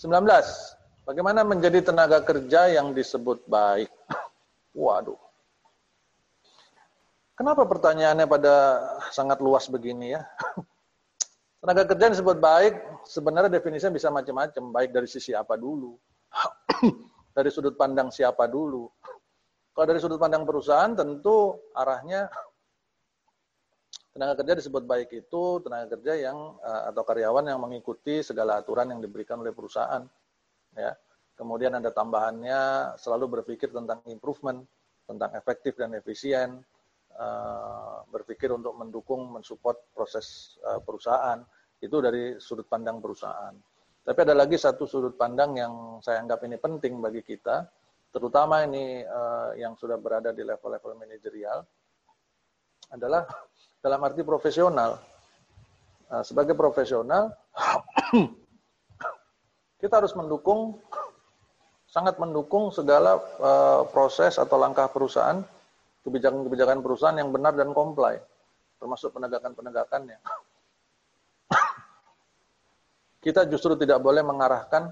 19. 0.00 0.16
Bagaimana 1.04 1.44
menjadi 1.44 1.84
tenaga 1.92 2.24
kerja 2.24 2.72
yang 2.72 2.96
disebut 2.96 3.44
baik? 3.44 3.92
Waduh. 4.72 5.20
Kenapa 7.36 7.68
pertanyaannya 7.68 8.24
pada 8.24 8.54
sangat 9.12 9.44
luas 9.44 9.68
begini 9.68 10.16
ya? 10.16 10.24
Tenaga 11.60 11.84
kerja 11.84 12.08
yang 12.08 12.16
disebut 12.16 12.40
baik, 12.40 12.80
sebenarnya 13.04 13.52
definisinya 13.52 13.92
bisa 13.92 14.08
macam-macam. 14.08 14.72
Baik 14.72 14.96
dari 14.96 15.04
sisi 15.04 15.36
apa 15.36 15.60
dulu? 15.60 15.92
dari 17.36 17.52
sudut 17.52 17.76
pandang 17.76 18.08
siapa 18.08 18.48
dulu? 18.48 18.88
Kalau 19.76 19.84
dari 19.84 20.00
sudut 20.00 20.16
pandang 20.16 20.48
perusahaan, 20.48 20.96
tentu 20.96 21.60
arahnya 21.76 22.32
tenaga 24.10 24.42
kerja 24.42 24.54
disebut 24.58 24.84
baik 24.84 25.10
itu 25.14 25.42
tenaga 25.62 25.94
kerja 25.94 26.30
yang 26.30 26.58
eh, 26.58 26.82
atau 26.90 27.02
karyawan 27.06 27.46
yang 27.46 27.60
mengikuti 27.62 28.20
segala 28.26 28.58
aturan 28.58 28.90
yang 28.90 29.00
diberikan 29.00 29.38
oleh 29.38 29.54
perusahaan 29.54 30.02
ya. 30.74 30.92
Kemudian 31.38 31.72
ada 31.72 31.88
tambahannya 31.88 32.92
selalu 33.00 33.40
berpikir 33.40 33.72
tentang 33.72 34.04
improvement 34.12 34.60
tentang 35.08 35.32
efektif 35.32 35.72
dan 35.72 35.96
efisien 35.96 36.60
uh, 37.16 38.04
berpikir 38.12 38.52
untuk 38.52 38.76
mendukung 38.76 39.32
mensupport 39.32 39.80
proses 39.96 40.60
uh, 40.68 40.84
perusahaan. 40.84 41.40
Itu 41.80 42.04
dari 42.04 42.36
sudut 42.36 42.68
pandang 42.68 43.00
perusahaan. 43.00 43.56
Tapi 44.04 44.18
ada 44.20 44.36
lagi 44.36 44.60
satu 44.60 44.84
sudut 44.84 45.16
pandang 45.16 45.56
yang 45.56 45.72
saya 46.04 46.20
anggap 46.20 46.44
ini 46.44 46.60
penting 46.60 47.00
bagi 47.00 47.24
kita 47.24 47.64
terutama 48.10 48.66
ini 48.66 49.06
yang 49.54 49.78
sudah 49.78 49.94
berada 49.94 50.34
di 50.34 50.42
level-level 50.42 50.98
manajerial 50.98 51.62
adalah 52.90 53.22
dalam 53.80 54.00
arti 54.04 54.22
profesional. 54.24 55.00
sebagai 56.26 56.58
profesional, 56.58 57.30
kita 59.80 60.02
harus 60.02 60.10
mendukung, 60.18 60.82
sangat 61.86 62.18
mendukung 62.18 62.74
segala 62.74 63.14
uh, 63.38 63.86
proses 63.94 64.34
atau 64.42 64.58
langkah 64.58 64.90
perusahaan, 64.90 65.38
kebijakan-kebijakan 66.02 66.82
perusahaan 66.82 67.14
yang 67.14 67.30
benar 67.30 67.54
dan 67.54 67.70
comply, 67.70 68.18
termasuk 68.82 69.14
penegakan-penegakannya. 69.14 70.18
Kita 73.24 73.46
justru 73.46 73.78
tidak 73.78 74.02
boleh 74.02 74.26
mengarahkan 74.26 74.90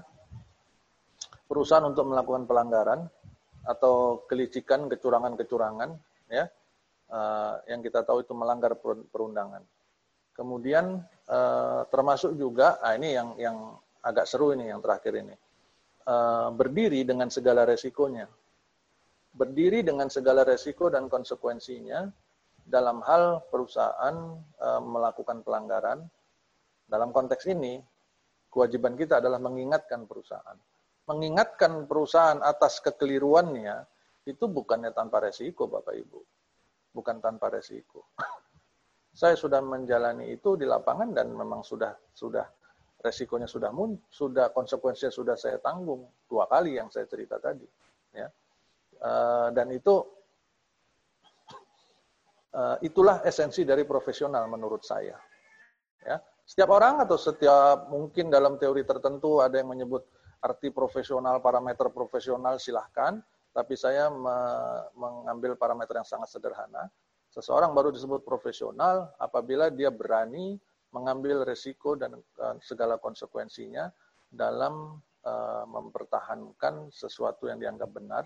perusahaan 1.51 1.83
untuk 1.83 2.07
melakukan 2.07 2.47
pelanggaran 2.47 3.11
atau 3.67 4.23
kelicikan, 4.23 4.87
kecurangan-kecurangan, 4.87 5.99
ya, 6.31 6.47
uh, 7.09 7.61
yang 7.65 7.81
kita 7.81 8.05
tahu 8.05 8.23
itu 8.23 8.33
melanggar 8.37 8.77
perundangan. 9.11 9.61
Kemudian 10.33 11.03
uh, 11.27 11.81
termasuk 11.91 12.37
juga, 12.39 12.79
ah 12.79 12.95
ini 12.95 13.11
yang 13.11 13.29
yang 13.35 13.57
agak 13.99 14.25
seru 14.29 14.55
ini 14.55 14.71
yang 14.71 14.79
terakhir 14.79 15.19
ini. 15.19 15.35
Uh, 16.07 16.49
berdiri 16.55 17.03
dengan 17.03 17.27
segala 17.27 17.67
resikonya. 17.67 18.25
Berdiri 19.29 19.85
dengan 19.85 20.09
segala 20.09 20.41
resiko 20.41 20.89
dan 20.89 21.05
konsekuensinya 21.05 22.09
dalam 22.65 23.01
hal 23.05 23.45
perusahaan 23.49 24.37
melakukan 24.81 25.45
pelanggaran. 25.45 26.01
Dalam 26.89 27.13
konteks 27.13 27.45
ini, 27.45 27.77
kewajiban 28.49 28.97
kita 28.97 29.21
adalah 29.21 29.37
mengingatkan 29.37 30.09
perusahaan. 30.09 30.57
Mengingatkan 31.05 31.85
perusahaan 31.85 32.41
atas 32.41 32.81
kekeliruannya 32.81 33.85
itu 34.25 34.45
bukannya 34.49 34.93
tanpa 34.93 35.21
resiko, 35.25 35.69
Bapak 35.69 35.93
Ibu. 35.93 36.19
Bukan 36.99 37.23
tanpa 37.23 37.47
resiko. 37.47 38.11
Saya 39.19 39.39
sudah 39.39 39.63
menjalani 39.63 40.35
itu 40.35 40.59
di 40.59 40.67
lapangan 40.67 41.15
dan 41.15 41.31
memang 41.31 41.63
sudah 41.63 41.95
sudah 42.11 42.43
resikonya 42.99 43.47
sudah 43.47 43.71
mun, 43.71 43.95
sudah 44.11 44.51
konsekuensinya 44.51 45.07
sudah 45.07 45.35
saya 45.39 45.55
tanggung 45.63 46.03
dua 46.27 46.51
kali 46.51 46.75
yang 46.75 46.91
saya 46.91 47.07
cerita 47.07 47.39
tadi, 47.39 47.63
ya. 48.11 48.27
Uh, 48.99 49.47
dan 49.55 49.71
itu 49.71 50.03
uh, 52.51 52.75
itulah 52.87 53.23
esensi 53.23 53.63
dari 53.63 53.87
profesional 53.87 54.43
menurut 54.51 54.83
saya. 54.83 55.15
Ya, 56.03 56.19
setiap 56.43 56.75
orang 56.75 57.03
atau 57.03 57.15
setiap 57.15 57.87
mungkin 57.87 58.27
dalam 58.27 58.59
teori 58.59 58.83
tertentu 58.83 59.39
ada 59.39 59.59
yang 59.59 59.71
menyebut 59.71 60.03
arti 60.39 60.71
profesional, 60.71 61.43
parameter 61.43 61.91
profesional 61.91 62.59
silahkan, 62.59 63.19
tapi 63.53 63.73
saya 63.73 64.07
me 64.13 64.37
mengambil 64.93 65.57
parameter 65.57 65.99
yang 65.99 66.07
sangat 66.07 66.29
sederhana. 66.29 66.87
Seseorang 67.29 67.77
baru 67.77 67.93
disebut 67.93 68.25
profesional 68.25 69.13
apabila 69.21 69.69
dia 69.69 69.93
berani 69.93 70.57
mengambil 70.89 71.45
resiko 71.45 71.93
dan 71.93 72.17
uh, 72.17 72.57
segala 72.61 72.97
konsekuensinya 72.97 73.93
dalam 74.29 74.97
uh, 75.25 75.65
mempertahankan 75.69 76.89
sesuatu 76.89 77.45
yang 77.45 77.61
dianggap 77.61 77.89
benar, 77.93 78.25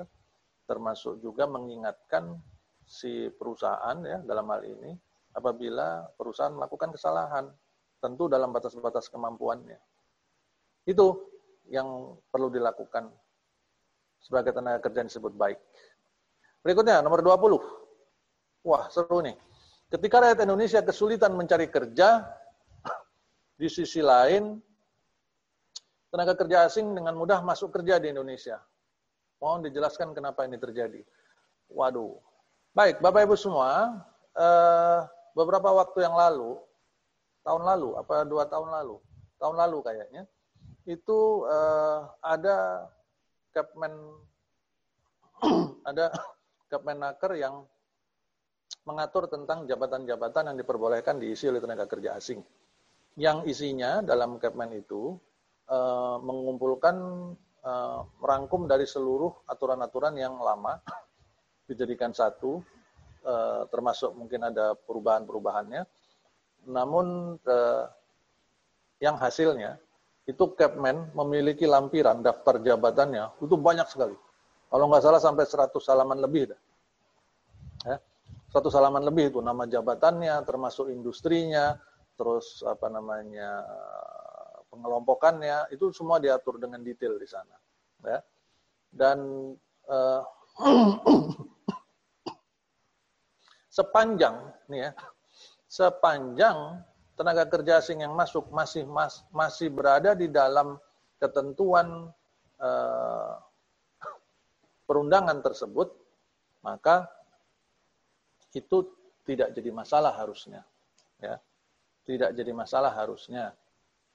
termasuk 0.64 1.20
juga 1.20 1.44
mengingatkan 1.44 2.40
si 2.84 3.28
perusahaan 3.36 4.00
ya 4.04 4.24
dalam 4.24 4.48
hal 4.52 4.64
ini 4.64 4.96
apabila 5.36 6.08
perusahaan 6.16 6.54
melakukan 6.54 6.94
kesalahan, 6.96 7.46
tentu 8.00 8.28
dalam 8.30 8.52
batas-batas 8.52 9.10
kemampuannya. 9.10 9.80
Itu 10.84 11.32
yang 11.72 12.20
perlu 12.28 12.52
dilakukan 12.52 13.08
sebagai 14.24 14.56
tenaga 14.56 14.80
kerja 14.88 15.04
yang 15.04 15.10
disebut 15.12 15.36
baik. 15.36 15.60
Berikutnya, 16.64 17.04
nomor 17.04 17.20
20. 17.20 17.60
Wah, 18.64 18.88
seru 18.88 19.20
nih. 19.20 19.36
Ketika 19.92 20.24
rakyat 20.24 20.48
Indonesia 20.48 20.80
kesulitan 20.80 21.36
mencari 21.36 21.68
kerja, 21.68 22.24
di 23.60 23.68
sisi 23.68 24.00
lain, 24.00 24.64
tenaga 26.08 26.40
kerja 26.40 26.64
asing 26.66 26.96
dengan 26.96 27.20
mudah 27.20 27.44
masuk 27.44 27.76
kerja 27.76 28.00
di 28.00 28.16
Indonesia. 28.16 28.64
Mohon 29.44 29.68
dijelaskan 29.68 30.16
kenapa 30.16 30.48
ini 30.48 30.56
terjadi. 30.56 31.04
Waduh. 31.68 32.16
Baik, 32.72 33.04
Bapak 33.04 33.28
Ibu 33.28 33.36
semua, 33.36 34.02
eh, 34.34 35.00
beberapa 35.36 35.68
waktu 35.68 36.00
yang 36.08 36.16
lalu, 36.16 36.58
tahun 37.44 37.62
lalu, 37.68 37.90
apa 38.00 38.24
dua 38.24 38.48
tahun 38.48 38.72
lalu, 38.72 38.98
tahun 39.38 39.56
lalu 39.60 39.78
kayaknya, 39.84 40.24
itu 40.88 41.20
eh, 41.52 42.00
ada 42.24 42.88
Capman, 43.54 43.94
ada 45.90 46.10
Capmenaker 46.68 47.38
yang 47.38 47.64
mengatur 48.84 49.30
tentang 49.30 49.70
jabatan-jabatan 49.70 50.52
yang 50.52 50.58
diperbolehkan 50.60 51.22
diisi 51.22 51.48
oleh 51.48 51.64
tenaga 51.64 51.88
kerja 51.88 52.18
asing 52.20 52.44
yang 53.14 53.46
isinya 53.46 54.02
dalam 54.02 54.42
Kepmen 54.42 54.74
itu 54.74 55.14
uh, 55.70 56.18
mengumpulkan 56.18 56.96
uh, 57.62 58.00
merangkum 58.18 58.66
dari 58.66 58.90
seluruh 58.90 59.46
aturan-aturan 59.46 60.18
yang 60.18 60.42
lama 60.42 60.82
dijadikan 61.70 62.10
satu, 62.10 62.62
uh, 63.26 63.70
termasuk 63.70 64.18
mungkin 64.18 64.50
ada 64.50 64.74
perubahan-perubahannya. 64.74 65.86
Namun 66.64 67.36
yang 69.04 69.20
hasilnya 69.20 69.76
itu 70.24 70.44
Kepmen 70.56 71.12
memiliki 71.12 71.68
lampiran 71.68 72.24
daftar 72.24 72.60
jabatannya 72.64 73.44
itu 73.44 73.56
banyak 73.60 73.88
sekali. 73.92 74.16
Kalau 74.72 74.86
nggak 74.90 75.04
salah 75.04 75.22
sampai 75.22 75.46
100 75.46 75.70
halaman 75.92 76.18
lebih 76.24 76.54
dah. 76.56 76.60
Ya. 77.84 77.98
100 78.56 78.70
halaman 78.78 79.04
lebih 79.04 79.34
itu 79.34 79.40
nama 79.42 79.66
jabatannya, 79.66 80.34
termasuk 80.46 80.90
industrinya, 80.90 81.78
terus 82.14 82.62
apa 82.64 82.88
namanya 82.90 83.66
pengelompokannya 84.70 85.70
itu 85.74 85.94
semua 85.94 86.18
diatur 86.18 86.58
dengan 86.58 86.82
detail 86.82 87.18
di 87.18 87.30
sana 87.30 87.56
ya 88.06 88.20
dan 88.94 89.18
uh, 89.90 90.22
sepanjang 93.78 94.54
nih 94.70 94.90
ya 94.90 94.92
sepanjang 95.66 96.82
tenaga 97.14 97.46
kerja 97.46 97.80
asing 97.80 98.02
yang 98.02 98.14
masuk 98.18 98.50
masih 98.50 98.84
mas, 98.90 99.22
masih 99.30 99.70
berada 99.70 100.18
di 100.18 100.28
dalam 100.30 100.78
ketentuan 101.22 102.10
uh, 102.58 103.34
perundangan 104.90 105.40
tersebut 105.46 105.94
maka 106.66 107.08
itu 108.54 108.88
tidak 109.24 109.56
jadi 109.56 109.70
masalah 109.72 110.12
harusnya 110.14 110.66
ya 111.22 111.40
tidak 112.04 112.36
jadi 112.36 112.52
masalah 112.52 112.92
harusnya. 112.94 113.56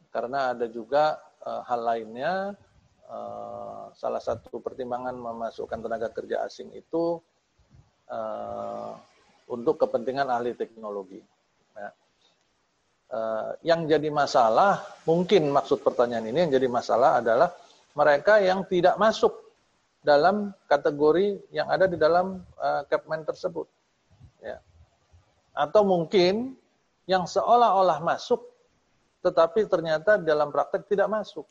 Karena 0.09 0.53
ada 0.57 0.69
juga 0.69 1.21
uh, 1.45 1.65
hal 1.65 1.81
lainnya, 1.85 2.53
uh, 3.09 3.93
salah 3.93 4.21
satu 4.21 4.61
pertimbangan 4.61 5.17
memasukkan 5.17 5.81
tenaga 5.85 6.09
kerja 6.13 6.45
asing 6.45 6.73
itu 6.73 7.21
uh, 8.09 8.93
untuk 9.49 9.81
kepentingan 9.81 10.29
ahli 10.29 10.57
teknologi. 10.57 11.21
Uh, 13.09 13.57
yang 13.65 13.89
jadi 13.89 14.13
masalah, 14.13 14.85
mungkin 15.09 15.49
maksud 15.49 15.81
pertanyaan 15.81 16.29
ini 16.29 16.45
yang 16.45 16.53
jadi 16.53 16.69
masalah 16.69 17.25
adalah 17.25 17.57
mereka 17.97 18.37
yang 18.37 18.69
tidak 18.69 19.01
masuk 19.01 19.33
dalam 20.05 20.53
kategori 20.69 21.41
yang 21.49 21.73
ada 21.73 21.89
di 21.89 21.97
dalam 21.97 22.45
uh, 22.61 22.85
Capman 22.85 23.25
tersebut. 23.25 23.65
Ya. 24.45 24.61
Atau 25.57 25.89
mungkin 25.89 26.53
yang 27.09 27.25
seolah-olah 27.25 28.05
masuk, 28.05 28.45
tetapi 29.25 29.65
ternyata 29.65 30.21
dalam 30.21 30.53
praktek 30.53 30.85
tidak 30.93 31.09
masuk. 31.09 31.49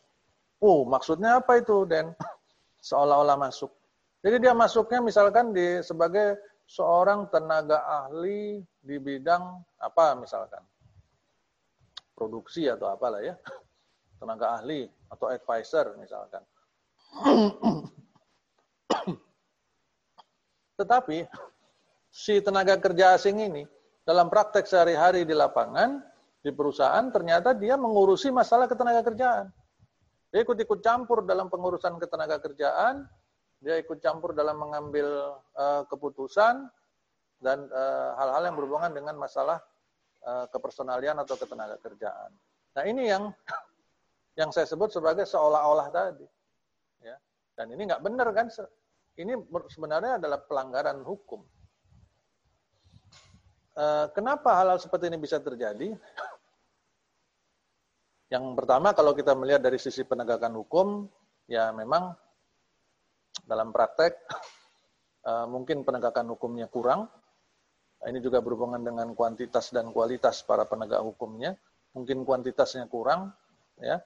Oh, 0.61 0.85
maksudnya 0.85 1.41
apa 1.41 1.57
itu, 1.57 1.89
Den? 1.89 2.13
Seolah-olah 2.87 3.37
masuk. 3.37 3.73
Jadi 4.21 4.45
dia 4.45 4.53
masuknya 4.53 5.01
misalkan 5.01 5.53
di 5.53 5.81
sebagai 5.81 6.37
seorang 6.69 7.31
tenaga 7.33 7.81
ahli 7.85 8.59
di 8.83 8.95
bidang 8.99 9.55
apa 9.79 10.19
misalkan 10.19 10.59
produksi 12.17 12.65
atau 12.65 12.89
apalah 12.89 13.21
ya 13.21 13.37
tenaga 14.17 14.57
ahli 14.57 14.89
atau 15.13 15.29
advisor 15.29 15.93
misalkan. 16.01 16.41
Tetapi 20.81 21.29
si 22.09 22.41
tenaga 22.41 22.81
kerja 22.81 23.13
asing 23.13 23.37
ini 23.37 23.69
dalam 24.01 24.33
praktek 24.33 24.65
sehari-hari 24.65 25.21
di 25.29 25.37
lapangan 25.37 26.01
di 26.41 26.49
perusahaan 26.49 27.05
ternyata 27.13 27.53
dia 27.53 27.77
mengurusi 27.77 28.33
masalah 28.33 28.65
ketenaga 28.65 29.05
kerjaan. 29.05 29.53
Dia 30.33 30.41
ikut-ikut 30.41 30.81
campur 30.81 31.21
dalam 31.21 31.53
pengurusan 31.53 32.01
ketenaga 32.01 32.41
kerjaan 32.41 33.05
dia 33.57 33.81
ikut 33.81 33.97
campur 34.01 34.37
dalam 34.37 34.57
mengambil 34.61 35.33
uh, 35.57 35.81
keputusan 35.89 36.69
dan 37.37 37.69
eh, 37.69 38.09
hal-hal 38.17 38.41
uh, 38.41 38.47
yang 38.49 38.57
berhubungan 38.57 38.97
dengan 38.97 39.13
masalah 39.13 39.61
kepersonalian 40.25 41.15
atau 41.23 41.39
ketenaga 41.39 41.79
kerjaan. 41.79 42.31
Nah 42.77 42.83
ini 42.85 43.09
yang 43.09 43.33
yang 44.39 44.53
saya 44.53 44.69
sebut 44.69 44.93
sebagai 44.93 45.25
seolah-olah 45.25 45.89
tadi. 45.89 46.27
Ya. 47.01 47.17
Dan 47.57 47.73
ini 47.73 47.89
nggak 47.89 48.03
benar 48.05 48.29
kan? 48.37 48.53
Ini 49.17 49.33
sebenarnya 49.73 50.21
adalah 50.21 50.45
pelanggaran 50.45 51.01
hukum. 51.01 51.41
Uh, 53.77 54.09
kenapa 54.13 54.57
hal-hal 54.57 54.81
seperti 54.81 55.09
ini 55.09 55.21
bisa 55.21 55.37
terjadi? 55.37 55.93
Yang 58.33 58.45
pertama 58.57 58.93
kalau 58.93 59.13
kita 59.13 59.37
melihat 59.37 59.61
dari 59.61 59.77
sisi 59.77 60.01
penegakan 60.01 60.57
hukum, 60.57 61.05
ya 61.45 61.69
memang 61.71 62.13
dalam 63.45 63.69
praktek 63.69 64.17
uh, 65.25 65.45
mungkin 65.53 65.85
penegakan 65.85 66.33
hukumnya 66.33 66.65
kurang. 66.69 67.09
Nah, 67.97 68.07
ini 68.13 68.19
juga 68.21 68.39
berhubungan 68.39 68.81
dengan 68.81 69.11
kuantitas 69.17 69.73
dan 69.73 69.89
kualitas 69.89 70.45
para 70.45 70.63
penegak 70.69 71.01
hukumnya. 71.01 71.57
Mungkin 71.97 72.23
kuantitasnya 72.23 72.85
kurang, 72.91 73.33
ya. 73.81 73.97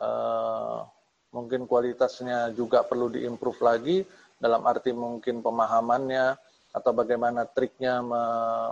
Uh, 0.00 0.82
mungkin 1.30 1.68
kualitasnya 1.68 2.50
juga 2.56 2.82
perlu 2.82 3.12
diimprove 3.12 3.60
lagi 3.62 3.96
dalam 4.40 4.64
arti 4.64 4.90
mungkin 4.96 5.44
pemahamannya 5.44 6.34
atau 6.72 6.90
bagaimana 6.96 7.44
triknya 7.44 8.00
me 8.00 8.22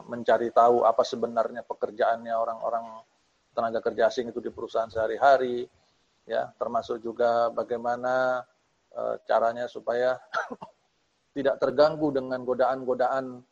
mencari 0.08 0.48
tahu 0.48 0.88
apa 0.88 1.04
sebenarnya 1.04 1.66
pekerjaannya 1.68 2.32
orang-orang 2.32 3.04
tenaga 3.52 3.84
kerja 3.84 4.08
asing 4.08 4.32
itu 4.32 4.40
di 4.40 4.48
perusahaan 4.48 4.88
sehari-hari 4.88 5.68
ya 6.24 6.48
termasuk 6.56 7.04
juga 7.04 7.52
bagaimana 7.52 8.40
Eh, 8.98 9.16
caranya 9.30 9.70
supaya 9.70 10.18
tidak 11.36 11.60
terganggu 11.62 12.10
dengan 12.10 12.42
godaan-godaan 12.42 13.44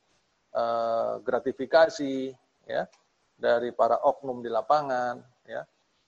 eh, 0.56 1.12
gratifikasi 1.20 2.32
ya 2.64 2.88
dari 3.36 3.70
para 3.76 4.00
oknum 4.00 4.40
di 4.40 4.48
lapangan 4.48 5.20
ya. 5.44 5.62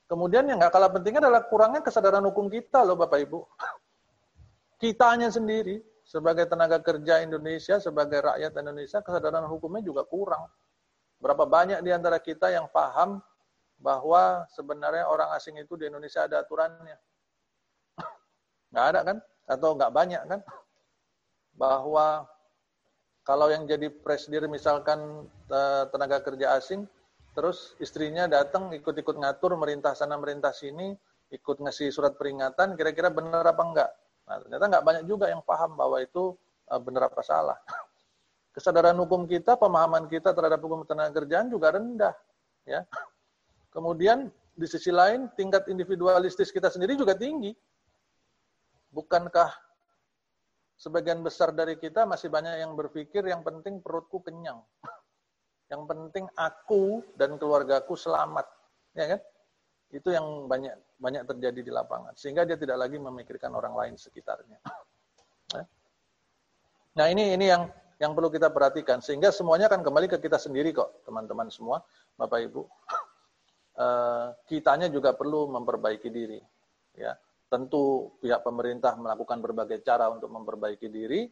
Kemudian 0.09 0.49
yang 0.49 0.57
nggak 0.57 0.73
kalah 0.73 0.89
pentingnya 0.89 1.21
adalah 1.29 1.45
kurangnya 1.45 1.85
kesadaran 1.85 2.25
hukum 2.25 2.49
kita 2.49 2.81
loh 2.81 2.97
Bapak 2.97 3.29
Ibu. 3.29 3.45
Kitanya 4.81 5.29
sendiri 5.29 5.85
sebagai 6.09 6.49
tenaga 6.49 6.81
kerja 6.81 7.21
Indonesia, 7.21 7.77
sebagai 7.77 8.25
rakyat 8.25 8.57
Indonesia, 8.57 9.05
kesadaran 9.05 9.45
hukumnya 9.45 9.85
juga 9.85 10.09
kurang. 10.09 10.49
Berapa 11.21 11.45
banyak 11.45 11.85
di 11.85 11.93
antara 11.93 12.17
kita 12.17 12.49
yang 12.49 12.65
paham 12.73 13.21
bahwa 13.77 14.49
sebenarnya 14.57 15.05
orang 15.05 15.29
asing 15.37 15.61
itu 15.61 15.77
di 15.77 15.93
Indonesia 15.93 16.25
ada 16.25 16.41
aturannya. 16.41 16.97
Nggak 18.73 18.87
ada 18.97 19.01
kan? 19.05 19.17
Atau 19.49 19.77
nggak 19.77 19.93
banyak 19.93 20.23
kan? 20.29 20.41
Bahwa 21.57 22.29
kalau 23.29 23.53
yang 23.53 23.69
jadi 23.69 23.93
presidir 23.93 24.49
misalkan 24.49 25.29
eh, 25.53 25.85
tenaga 25.93 26.25
kerja 26.25 26.57
asing, 26.57 26.89
terus 27.37 27.77
istrinya 27.77 28.25
datang 28.25 28.73
ikut-ikut 28.73 29.21
ngatur 29.21 29.53
merintah 29.61 29.93
sana 29.93 30.17
merintah 30.17 30.49
sini, 30.49 30.97
ikut 31.29 31.61
ngasih 31.61 31.93
surat 31.93 32.17
peringatan, 32.17 32.73
kira-kira 32.73 33.13
benar 33.13 33.45
apa 33.45 33.63
enggak? 33.69 33.91
Nah, 34.25 34.41
ternyata 34.41 34.65
nggak 34.73 34.85
banyak 34.89 35.05
juga 35.05 35.29
yang 35.29 35.45
paham 35.45 35.77
bahwa 35.77 36.01
itu 36.01 36.33
eh, 36.73 36.81
benar 36.81 37.13
apa 37.13 37.21
salah. 37.21 37.61
Kesadaran 38.57 38.97
hukum 38.97 39.29
kita, 39.29 39.61
pemahaman 39.61 40.09
kita 40.09 40.33
terhadap 40.33 40.65
hukum 40.65 40.89
tenaga 40.89 41.21
kerjaan 41.21 41.53
juga 41.53 41.77
rendah. 41.77 42.17
Ya. 42.65 42.89
Kemudian 43.77 44.33
di 44.57 44.65
sisi 44.65 44.89
lain 44.89 45.29
tingkat 45.37 45.69
individualistis 45.69 46.49
kita 46.49 46.73
sendiri 46.73 46.97
juga 46.97 47.13
tinggi. 47.13 47.53
Bukankah 48.89 49.68
sebagian 50.79 51.21
besar 51.27 51.51
dari 51.51 51.75
kita 51.75 52.07
masih 52.07 52.31
banyak 52.31 52.63
yang 52.63 52.79
berpikir 52.79 53.27
yang 53.27 53.43
penting 53.43 53.83
perutku 53.83 54.23
kenyang. 54.23 54.63
Yang 55.69 55.85
penting 55.85 56.25
aku 56.33 57.05
dan 57.21 57.37
keluargaku 57.37 57.93
selamat. 57.93 58.49
Ya 58.97 59.05
kan? 59.05 59.21
Itu 59.93 60.09
yang 60.17 60.49
banyak 60.49 60.73
banyak 60.97 61.29
terjadi 61.29 61.61
di 61.61 61.69
lapangan. 61.69 62.17
Sehingga 62.17 62.49
dia 62.49 62.57
tidak 62.57 62.81
lagi 62.81 62.97
memikirkan 62.97 63.53
orang 63.53 63.77
lain 63.77 63.95
sekitarnya. 64.01 64.57
Ya. 65.49 65.65
Nah 67.01 67.09
ini 67.09 67.33
ini 67.37 67.49
yang 67.49 67.73
yang 68.01 68.17
perlu 68.17 68.33
kita 68.33 68.49
perhatikan. 68.49 69.05
Sehingga 69.05 69.29
semuanya 69.29 69.69
akan 69.69 69.81
kembali 69.81 70.09
ke 70.13 70.21
kita 70.21 70.37
sendiri 70.37 70.77
kok, 70.77 71.05
teman-teman 71.09 71.49
semua, 71.49 71.81
Bapak 72.21 72.49
Ibu. 72.49 72.69
Uh, 73.77 74.33
kitanya 74.49 74.93
juga 74.93 75.17
perlu 75.17 75.53
memperbaiki 75.53 76.09
diri. 76.13 76.41
Ya 76.97 77.17
Tentu 77.49 78.13
pihak 78.21 78.45
pemerintah 78.45 78.93
melakukan 79.01 79.41
berbagai 79.41 79.81
cara 79.81 80.13
untuk 80.13 80.29
memperbaiki 80.29 80.93
diri. 80.93 81.25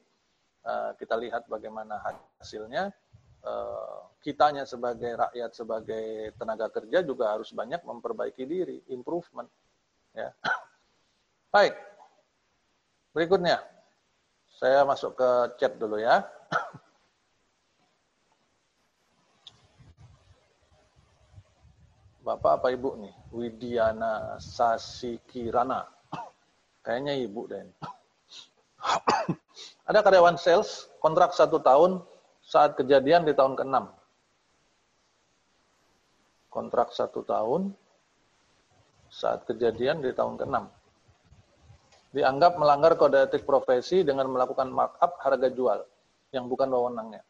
Eh, 0.67 0.91
kita 0.97 1.15
lihat 1.21 1.45
bagaimana 1.47 2.01
hasilnya. 2.41 2.89
Eh, 3.47 3.99
kitanya 4.25 4.65
sebagai 4.67 5.15
rakyat, 5.15 5.55
sebagai 5.55 6.35
tenaga 6.35 6.67
kerja 6.67 6.99
juga 7.07 7.31
harus 7.31 7.55
banyak 7.55 7.79
memperbaiki 7.87 8.43
diri, 8.43 8.83
improvement. 8.91 9.47
Ya. 10.11 10.35
Baik, 11.55 11.79
berikutnya 13.15 13.63
saya 14.59 14.83
masuk 14.83 15.15
ke 15.15 15.31
chat 15.63 15.79
dulu 15.79 16.03
ya. 16.03 16.27
Bapak 22.27 22.59
apa 22.59 22.75
Ibu 22.75 22.99
nih? 22.99 23.15
Widiana 23.31 24.43
Sasikirana. 24.43 25.96
Kayaknya 26.87 27.19
ibu 27.19 27.51
deh. 27.51 27.67
Ada 29.91 30.07
karyawan 30.07 30.39
sales 30.39 30.87
kontrak 31.03 31.35
satu 31.35 31.59
tahun 31.59 31.99
saat 32.47 32.79
kejadian 32.79 33.27
di 33.27 33.35
tahun 33.35 33.59
ke-6. 33.59 33.77
Kontrak 36.47 36.95
satu 36.95 37.27
tahun 37.27 37.75
saat 39.11 39.43
kejadian 39.51 39.99
di 39.99 40.15
tahun 40.15 40.39
ke-6. 40.39 40.57
Dianggap 42.15 42.55
melanggar 42.55 42.95
kode 42.95 43.19
etik 43.19 43.43
profesi 43.43 44.07
dengan 44.07 44.31
melakukan 44.31 44.71
markup 44.71 45.19
harga 45.19 45.51
jual 45.51 45.83
yang 46.31 46.47
bukan 46.47 46.71
wewenangnya. 46.71 47.27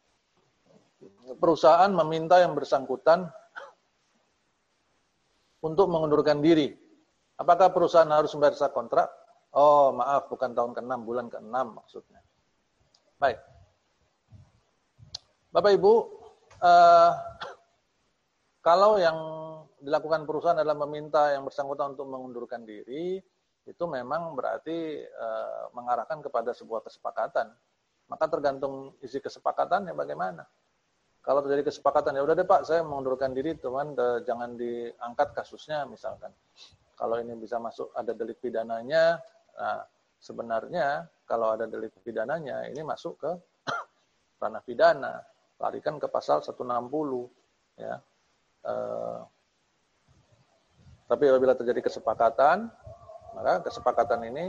Perusahaan 1.41 1.89
meminta 1.89 2.37
yang 2.37 2.53
bersangkutan 2.53 3.25
untuk 5.65 5.89
mengundurkan 5.89 6.45
diri. 6.45 6.77
Apakah 7.41 7.73
perusahaan 7.73 8.09
harus 8.09 8.31
membayar 8.37 8.69
kontrak? 8.69 9.26
Oh, 9.55 9.95
maaf, 9.95 10.27
bukan 10.27 10.51
tahun 10.51 10.75
ke-6, 10.75 10.93
bulan 11.07 11.27
ke-6 11.31 11.55
maksudnya. 11.71 12.21
Baik. 13.17 13.39
Bapak 15.49 15.71
Ibu, 15.73 15.93
uh, 16.61 17.11
kalau 18.61 18.99
yang 18.99 19.17
dilakukan 19.79 20.27
perusahaan 20.27 20.59
adalah 20.59 20.77
meminta 20.85 21.31
yang 21.31 21.47
bersangkutan 21.47 21.95
untuk 21.95 22.11
mengundurkan 22.11 22.67
diri, 22.67 23.17
itu 23.67 23.83
memang 23.87 24.35
berarti 24.35 25.01
uh, 25.03 25.71
mengarahkan 25.73 26.19
kepada 26.21 26.51
sebuah 26.51 26.83
kesepakatan. 26.85 27.51
Maka 28.07 28.25
tergantung 28.31 28.95
isi 29.03 29.19
kesepakatannya 29.19 29.91
bagaimana. 29.91 30.47
Kalau 31.27 31.43
terjadi 31.43 31.67
kesepakatan, 31.67 32.15
ya 32.15 32.23
udah 32.23 32.35
deh 32.39 32.47
Pak, 32.47 32.63
saya 32.63 32.87
mengundurkan 32.87 33.35
diri, 33.35 33.59
teman, 33.59 33.91
jangan 34.23 34.55
diangkat 34.55 35.35
kasusnya 35.35 35.83
misalkan. 35.83 36.31
Kalau 36.95 37.19
ini 37.19 37.35
bisa 37.35 37.59
masuk 37.59 37.91
ada 37.91 38.15
delik 38.15 38.39
pidananya, 38.39 39.19
Nah, 39.57 39.81
sebenarnya 40.21 41.05
kalau 41.25 41.53
ada 41.53 41.65
delik 41.65 41.93
pidananya 42.01 42.69
ini 42.69 42.81
masuk 42.85 43.17
ke 43.21 43.31
ranah 44.41 44.63
pidana, 44.63 45.21
larikan 45.57 45.97
ke 45.97 46.07
pasal 46.09 46.41
160 46.45 46.61
ya. 47.81 47.95
Eh, 48.67 49.19
tapi 51.07 51.23
apabila 51.31 51.55
terjadi 51.55 51.79
kesepakatan, 51.87 52.67
maka 53.33 53.63
kesepakatan 53.65 54.27
ini 54.27 54.45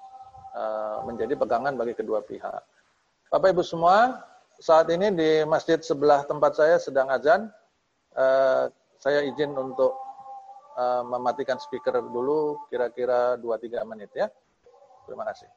eh, 0.60 0.98
menjadi 1.08 1.34
pegangan 1.38 1.74
bagi 1.78 1.94
kedua 1.96 2.20
pihak. 2.20 2.62
Bapak 3.32 3.56
Ibu 3.56 3.64
semua, 3.64 4.20
saat 4.60 4.92
ini 4.92 5.08
di 5.14 5.30
masjid 5.48 5.80
sebelah 5.80 6.28
tempat 6.28 6.52
saya 6.58 6.76
sedang 6.76 7.08
azan. 7.08 7.48
Eh, 8.12 8.64
saya 9.00 9.24
izin 9.24 9.56
untuk 9.56 9.96
eh, 10.76 11.02
mematikan 11.02 11.56
speaker 11.56 11.98
dulu 12.04 12.68
kira-kira 12.68 13.40
2-3 13.40 13.88
menit 13.88 14.12
ya. 14.12 14.28
Terima 15.06 15.24
kasih. 15.26 15.48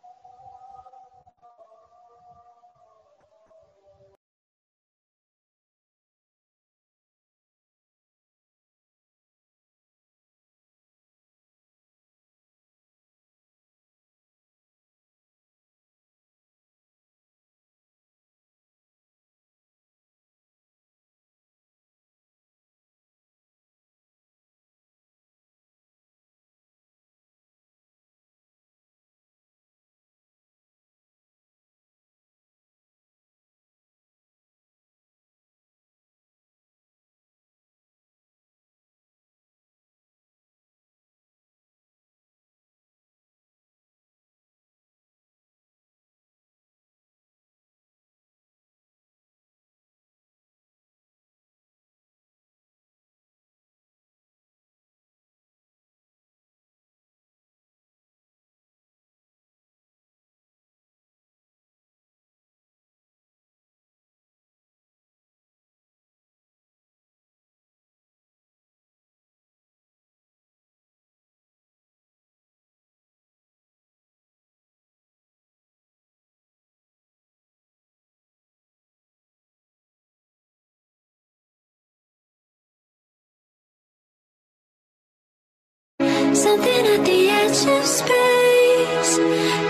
Something 86.36 86.86
at 86.88 87.06
the 87.06 87.30
edge 87.30 87.66
of 87.66 87.86
space. 87.86 89.65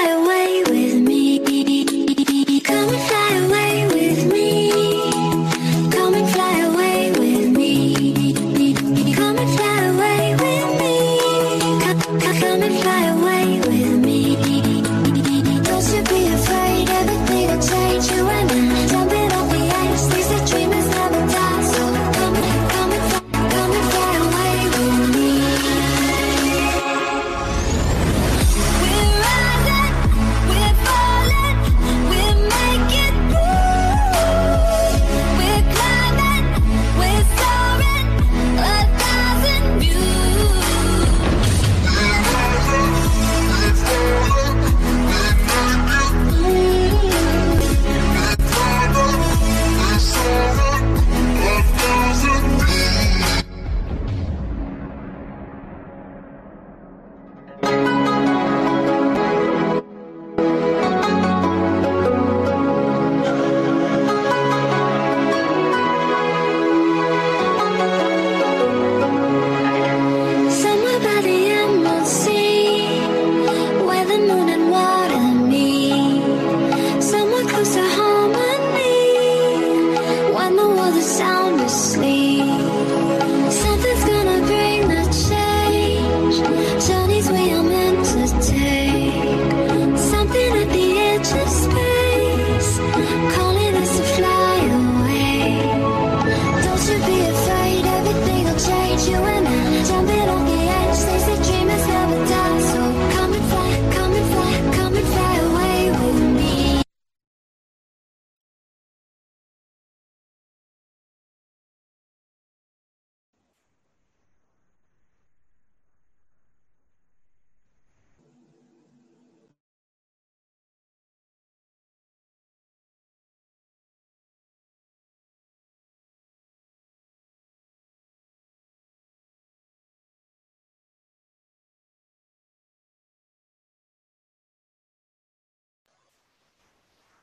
fly 0.00 0.12
away. 0.12 0.39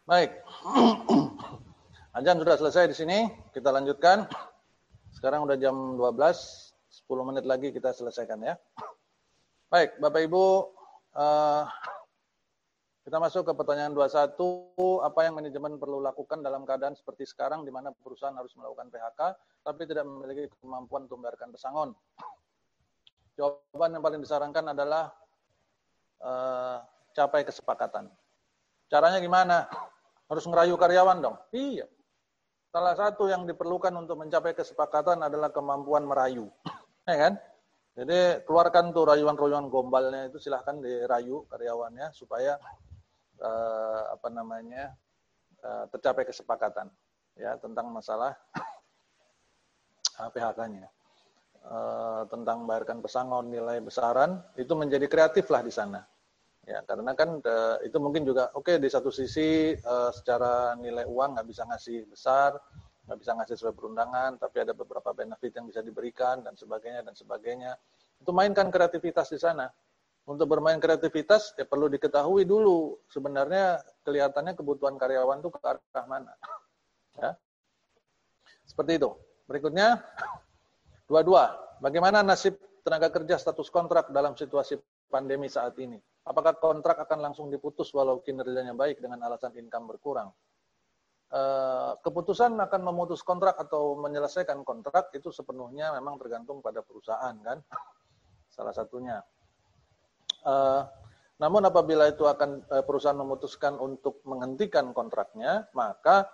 Baik. 0.08 0.40
Ajan 2.16 2.40
sudah 2.40 2.56
selesai 2.56 2.88
di 2.88 2.96
sini. 2.96 3.28
Kita 3.52 3.76
lanjutkan. 3.76 4.24
Sekarang 5.12 5.44
udah 5.44 5.60
jam 5.60 6.00
12. 6.00 6.00
10 6.00 7.28
menit 7.28 7.44
lagi 7.44 7.76
kita 7.76 7.92
selesaikan 7.92 8.40
ya. 8.40 8.56
Baik, 9.68 10.00
Bapak 10.00 10.24
Ibu. 10.24 10.46
Eh, 11.12 11.64
kita 13.04 13.20
masuk 13.20 13.52
ke 13.52 13.52
pertanyaan 13.52 13.92
21. 13.92 15.04
Apa 15.04 15.28
yang 15.28 15.44
manajemen 15.44 15.76
perlu 15.76 16.00
lakukan 16.00 16.40
dalam 16.40 16.64
keadaan 16.64 16.96
seperti 16.96 17.28
sekarang 17.28 17.68
di 17.68 17.72
mana 17.76 17.92
perusahaan 17.92 18.32
harus 18.32 18.56
melakukan 18.56 18.88
PHK 18.88 19.22
tapi 19.68 19.92
tidak 19.92 20.08
memiliki 20.08 20.48
kemampuan 20.64 21.12
untuk 21.12 21.20
membayarkan 21.20 21.52
pesangon? 21.52 21.92
Jawaban 23.36 24.00
yang 24.00 24.04
paling 24.08 24.24
disarankan 24.24 24.72
adalah 24.72 25.12
eh, 26.24 26.80
capai 27.12 27.44
kesepakatan. 27.44 28.08
Caranya 28.88 29.20
gimana? 29.20 29.68
Harus 30.28 30.44
ngerayu 30.44 30.76
karyawan 30.76 31.24
dong? 31.24 31.36
Iya. 31.56 31.88
Salah 32.68 32.96
satu 33.00 33.32
yang 33.32 33.48
diperlukan 33.48 33.96
untuk 33.96 34.20
mencapai 34.20 34.52
kesepakatan 34.52 35.24
adalah 35.24 35.50
kemampuan 35.56 36.04
merayu. 36.04 36.52
ya 37.08 37.16
kan? 37.16 37.34
Jadi 37.98 38.46
keluarkan 38.46 38.94
tuh 38.94 39.10
rayuan-rayuan 39.10 39.74
gombalnya 39.74 40.30
itu 40.30 40.38
silahkan 40.38 40.78
dirayu 40.78 41.50
karyawannya 41.50 42.14
supaya 42.14 42.54
uh, 43.42 44.14
apa 44.14 44.28
namanya 44.30 44.94
uh, 45.66 45.90
tercapai 45.90 46.22
kesepakatan 46.30 46.94
ya 47.34 47.58
tentang 47.58 47.90
masalah 47.90 48.38
PHK-nya. 50.36 50.86
Uh, 51.68 52.24
tentang 52.30 52.64
bayarkan 52.70 53.02
pesangon 53.02 53.50
nilai 53.50 53.82
besaran 53.82 54.40
itu 54.56 54.72
menjadi 54.72 55.10
kreatif 55.10 55.50
lah 55.52 55.60
di 55.66 55.74
sana 55.74 56.00
ya 56.68 56.84
karena 56.84 57.16
kan 57.16 57.40
uh, 57.40 57.80
itu 57.80 57.96
mungkin 57.96 58.28
juga 58.28 58.52
oke 58.52 58.68
okay, 58.68 58.76
di 58.76 58.92
satu 58.92 59.08
sisi 59.08 59.72
uh, 59.72 60.12
secara 60.12 60.76
nilai 60.76 61.08
uang 61.08 61.40
nggak 61.40 61.48
bisa 61.48 61.64
ngasih 61.64 62.12
besar 62.12 62.60
nggak 63.08 63.20
bisa 63.24 63.32
ngasih 63.40 63.56
sesuai 63.56 63.74
perundangan, 63.74 64.36
tapi 64.36 64.68
ada 64.68 64.76
beberapa 64.76 65.16
benefit 65.16 65.56
yang 65.56 65.66
bisa 65.72 65.80
diberikan 65.80 66.44
dan 66.44 66.60
sebagainya 66.60 67.08
dan 67.08 67.16
sebagainya. 67.16 67.72
Itu 68.20 68.36
mainkan 68.36 68.68
kreativitas 68.68 69.32
di 69.32 69.40
sana. 69.40 69.72
Untuk 70.28 70.52
bermain 70.52 70.76
kreativitas 70.76 71.56
ya 71.56 71.64
perlu 71.64 71.88
diketahui 71.88 72.44
dulu 72.44 73.00
sebenarnya 73.08 73.80
kelihatannya 74.04 74.60
kebutuhan 74.60 75.00
karyawan 75.00 75.40
itu 75.40 75.50
ke 75.50 75.60
arah 75.64 76.06
mana. 76.06 76.36
Ya. 77.18 77.34
Seperti 78.70 79.02
itu. 79.02 79.10
Berikutnya 79.50 80.06
dua-dua. 81.10 81.58
Bagaimana 81.82 82.22
nasib 82.22 82.62
tenaga 82.86 83.10
kerja 83.10 83.42
status 83.42 83.74
kontrak 83.74 84.14
dalam 84.14 84.38
situasi 84.38 84.78
pandemi 85.10 85.50
saat 85.50 85.74
ini? 85.82 85.98
Apakah 86.28 86.60
kontrak 86.60 87.00
akan 87.08 87.32
langsung 87.32 87.48
diputus 87.48 87.88
walau 87.96 88.20
kinerjanya 88.20 88.76
baik 88.76 89.00
dengan 89.00 89.24
alasan 89.24 89.56
income 89.56 89.96
berkurang? 89.96 90.28
Eh, 91.28 91.92
keputusan 92.04 92.56
akan 92.56 92.82
memutus 92.88 93.20
kontrak 93.20 93.60
atau 93.60 94.00
menyelesaikan 94.00 94.64
kontrak 94.64 95.12
itu 95.12 95.28
sepenuhnya 95.28 95.92
memang 95.96 96.16
tergantung 96.16 96.64
pada 96.64 96.80
perusahaan 96.80 97.36
kan? 97.44 97.60
Salah 98.56 98.72
satunya. 98.72 99.20
Uh, 100.48 100.88
namun 101.44 101.68
apabila 101.68 102.08
itu 102.08 102.24
akan 102.24 102.64
uh, 102.72 102.80
perusahaan 102.88 103.20
memutuskan 103.20 103.76
untuk 103.76 104.24
menghentikan 104.24 104.96
kontraknya 104.96 105.68
maka 105.76 106.32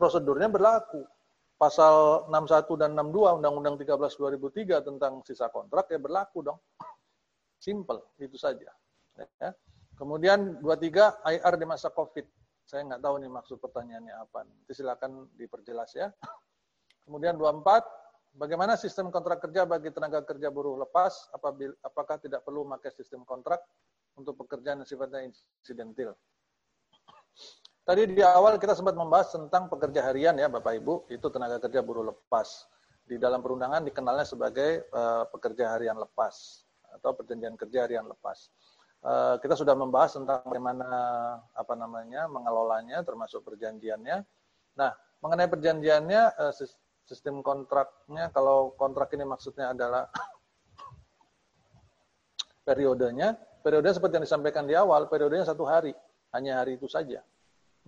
prosedurnya 0.00 0.48
berlaku. 0.48 1.04
Pasal 1.60 2.24
61 2.32 2.80
dan 2.80 2.96
62 2.96 3.44
Undang-Undang 3.44 3.76
13 3.84 4.16
2003 4.16 4.88
tentang 4.88 5.20
sisa 5.20 5.52
kontrak 5.52 5.92
ya 5.92 6.00
berlaku 6.00 6.40
dong 6.40 6.56
simple 7.60 8.00
itu 8.16 8.40
saja 8.40 8.72
ya. 9.36 9.52
kemudian 10.00 10.58
23 10.64 11.28
IR 11.28 11.54
di 11.60 11.66
masa 11.68 11.92
Covid 11.92 12.24
saya 12.70 12.86
nggak 12.86 13.02
tahu 13.02 13.14
nih 13.18 13.30
maksud 13.34 13.56
pertanyaannya 13.58 14.14
apa. 14.14 14.46
Nanti 14.46 14.72
silakan 14.78 15.26
diperjelas 15.34 15.90
ya. 15.98 16.06
Kemudian 17.02 17.34
24, 17.34 17.66
bagaimana 18.38 18.78
sistem 18.78 19.10
kontrak 19.10 19.42
kerja 19.42 19.66
bagi 19.66 19.90
tenaga 19.90 20.22
kerja 20.22 20.54
buruh 20.54 20.78
lepas? 20.78 21.26
Apabila, 21.34 21.74
apakah 21.82 22.22
tidak 22.22 22.46
perlu 22.46 22.62
memakai 22.62 22.94
sistem 22.94 23.26
kontrak 23.26 23.58
untuk 24.14 24.38
pekerjaan 24.38 24.78
yang 24.78 24.86
sifatnya 24.86 25.26
insidentil? 25.26 26.14
Tadi 27.82 28.06
di 28.14 28.22
awal 28.22 28.62
kita 28.62 28.78
sempat 28.78 28.94
membahas 28.94 29.34
tentang 29.34 29.66
pekerja 29.66 30.06
harian 30.06 30.38
ya 30.38 30.46
Bapak 30.46 30.78
Ibu, 30.78 31.10
itu 31.10 31.26
tenaga 31.26 31.58
kerja 31.58 31.82
buruh 31.82 32.06
lepas. 32.06 32.70
Di 33.02 33.18
dalam 33.18 33.42
perundangan 33.42 33.82
dikenalnya 33.82 34.22
sebagai 34.22 34.86
uh, 34.94 35.26
pekerja 35.26 35.74
harian 35.74 35.98
lepas 35.98 36.62
atau 36.94 37.14
perjanjian 37.14 37.54
kerja 37.54 37.86
harian 37.86 38.06
lepas. 38.06 38.50
Eh, 39.00 39.34
kita 39.40 39.56
sudah 39.56 39.72
membahas 39.72 40.12
tentang 40.12 40.44
bagaimana 40.44 40.84
apa 41.56 41.72
namanya 41.72 42.28
mengelolanya 42.28 43.00
termasuk 43.00 43.40
perjanjiannya. 43.48 44.20
Nah, 44.76 44.92
mengenai 45.24 45.48
perjanjiannya 45.48 46.22
eh, 46.36 46.52
sistem 47.08 47.40
kontraknya 47.40 48.28
kalau 48.28 48.76
kontrak 48.76 49.08
ini 49.16 49.24
maksudnya 49.24 49.72
adalah 49.72 50.04
periodenya, 52.68 53.40
periode 53.64 53.88
seperti 53.88 54.20
yang 54.20 54.26
disampaikan 54.28 54.68
di 54.68 54.76
awal, 54.76 55.08
periodenya 55.08 55.48
satu 55.48 55.64
hari, 55.64 55.96
hanya 56.36 56.60
hari 56.60 56.76
itu 56.76 56.84
saja. 56.84 57.24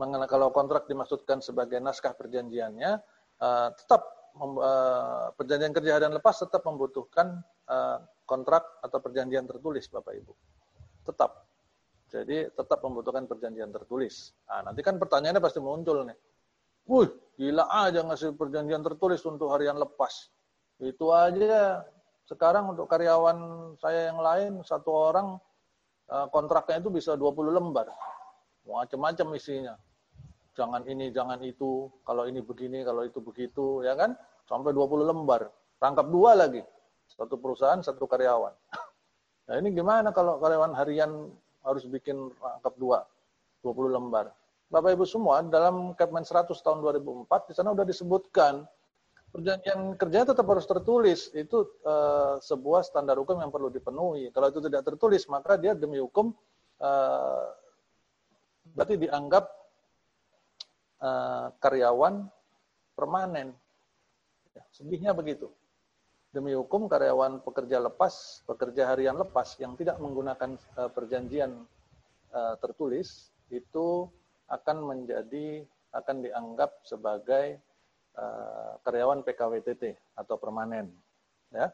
Mengenai 0.00 0.24
kalau 0.24 0.48
kontrak 0.48 0.88
dimaksudkan 0.88 1.44
sebagai 1.44 1.76
naskah 1.76 2.16
perjanjiannya, 2.16 2.90
eh, 3.36 3.68
tetap 3.76 4.00
perjanjian 5.36 5.76
kerja 5.76 6.00
dan 6.00 6.16
lepas 6.16 6.40
tetap 6.40 6.64
membutuhkan 6.64 7.44
kontrak 8.24 8.80
atau 8.84 8.98
perjanjian 9.02 9.44
tertulis, 9.44 9.86
Bapak 9.90 10.14
Ibu 10.16 10.34
tetap. 11.02 11.50
Jadi 12.12 12.44
tetap 12.52 12.78
membutuhkan 12.84 13.24
perjanjian 13.24 13.72
tertulis. 13.72 14.36
Nah, 14.44 14.70
nanti 14.70 14.84
kan 14.84 15.00
pertanyaannya 15.00 15.42
pasti 15.42 15.58
muncul 15.64 16.04
nih. 16.04 16.18
Wih, 16.84 17.08
gila 17.38 17.64
aja 17.70 18.04
ngasih 18.04 18.36
perjanjian 18.36 18.82
tertulis 18.84 19.22
untuk 19.24 19.48
harian 19.54 19.78
lepas. 19.80 20.28
Itu 20.82 21.14
aja 21.14 21.86
sekarang 22.28 22.74
untuk 22.74 22.90
karyawan 22.90 23.38
saya 23.80 24.12
yang 24.12 24.20
lain, 24.20 24.52
satu 24.60 24.90
orang 24.92 25.40
eh, 26.10 26.26
kontraknya 26.28 26.84
itu 26.84 26.90
bisa 26.92 27.16
20 27.16 27.48
lembar. 27.48 27.88
Macam-macam 28.68 29.38
isinya. 29.38 29.74
Jangan 30.52 30.84
ini, 30.84 31.08
jangan 31.16 31.40
itu. 31.40 31.88
Kalau 32.04 32.28
ini 32.28 32.44
begini, 32.44 32.84
kalau 32.84 33.08
itu 33.08 33.24
begitu. 33.24 33.80
ya 33.80 33.96
kan? 33.96 34.12
Sampai 34.44 34.76
20 34.76 35.08
lembar. 35.08 35.48
Rangkap 35.80 36.12
dua 36.12 36.36
lagi. 36.36 36.60
Satu 37.16 37.36
perusahaan, 37.36 37.80
satu 37.80 38.04
karyawan. 38.08 38.54
Nah 39.42 39.58
ini 39.58 39.74
gimana 39.74 40.14
kalau 40.14 40.38
karyawan 40.38 40.70
harian 40.78 41.26
harus 41.66 41.82
bikin 41.90 42.30
rangkap 42.38 42.78
dua, 42.78 43.02
20 43.66 43.90
lembar. 43.90 44.30
Bapak 44.70 44.94
Ibu 44.94 45.02
semua, 45.02 45.42
dalam 45.42 45.98
Kepmen 45.98 46.22
100 46.22 46.54
tahun 46.62 46.78
2004, 46.78 47.50
di 47.50 47.52
sana 47.52 47.74
sudah 47.74 47.82
disebutkan 47.82 48.62
perjanjian 49.34 49.98
kerja 49.98 50.30
tetap 50.30 50.46
harus 50.46 50.62
tertulis. 50.62 51.26
Itu 51.34 51.74
uh, 51.82 52.38
sebuah 52.38 52.86
standar 52.86 53.18
hukum 53.18 53.42
yang 53.42 53.50
perlu 53.50 53.66
dipenuhi. 53.66 54.30
Kalau 54.30 54.46
itu 54.46 54.62
tidak 54.62 54.86
tertulis, 54.94 55.26
maka 55.26 55.58
dia 55.58 55.74
demi 55.74 55.98
hukum 55.98 56.30
uh, 56.78 57.46
berarti 58.78 58.94
dianggap 58.94 59.44
uh, 61.02 61.50
karyawan 61.58 62.30
permanen. 62.94 63.50
Ya, 64.54 64.62
sedihnya 64.70 65.12
begitu 65.18 65.50
demi 66.32 66.56
hukum 66.56 66.88
karyawan 66.88 67.44
pekerja 67.44 67.76
lepas, 67.76 68.40
pekerja 68.48 68.88
harian 68.88 69.20
lepas 69.20 69.52
yang 69.60 69.76
tidak 69.76 70.00
menggunakan 70.00 70.56
uh, 70.80 70.88
perjanjian 70.88 71.68
uh, 72.32 72.56
tertulis 72.56 73.28
itu 73.52 74.08
akan 74.48 74.80
menjadi 74.80 75.68
akan 75.92 76.24
dianggap 76.24 76.80
sebagai 76.88 77.60
uh, 78.16 78.80
karyawan 78.80 79.20
PKWTT 79.28 80.16
atau 80.16 80.40
permanen. 80.40 80.88
Ya. 81.52 81.68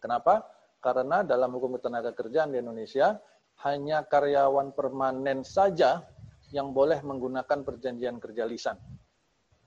Kenapa? 0.00 0.48
Karena 0.80 1.20
dalam 1.20 1.52
hukum 1.52 1.76
ketenaga 1.76 2.16
kerjaan 2.16 2.56
di 2.56 2.58
Indonesia 2.64 3.20
hanya 3.68 4.00
karyawan 4.00 4.72
permanen 4.72 5.44
saja 5.44 6.08
yang 6.56 6.72
boleh 6.72 7.04
menggunakan 7.04 7.64
perjanjian 7.68 8.16
kerja 8.16 8.48
lisan. 8.48 8.76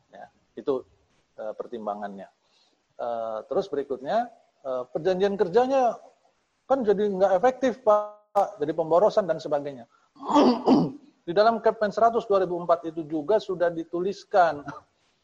Ya, 0.10 0.32
itu 0.58 0.82
pertimbangannya. 1.36 2.30
Uh, 3.00 3.40
terus 3.48 3.72
berikutnya 3.72 4.28
uh, 4.68 4.84
perjanjian 4.92 5.40
kerjanya 5.40 5.96
kan 6.68 6.84
jadi 6.84 7.08
nggak 7.08 7.32
efektif 7.40 7.80
Pak, 7.80 8.60
jadi 8.60 8.76
pemborosan 8.76 9.24
dan 9.24 9.40
sebagainya. 9.40 9.88
Di 11.28 11.32
dalam 11.32 11.64
Kepmen 11.64 11.96
100 11.96 12.28
2004 12.28 12.92
itu 12.92 13.02
juga 13.08 13.40
sudah 13.40 13.72
dituliskan, 13.72 14.68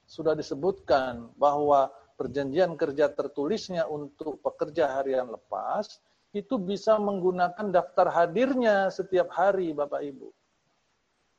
sudah 0.07 0.39
disebutkan 0.39 1.35
bahwa 1.35 1.91
perjanjian 2.15 2.79
kerja 2.79 3.11
tertulisnya 3.11 3.83
untuk 3.91 4.39
pekerja 4.39 4.95
harian 4.95 5.27
lepas 5.27 5.99
itu 6.31 6.55
bisa 6.55 6.95
menggunakan 6.95 7.75
daftar 7.75 8.07
hadirnya 8.07 8.87
setiap 8.87 9.35
hari 9.35 9.75
Bapak 9.75 9.99
Ibu. 9.99 10.31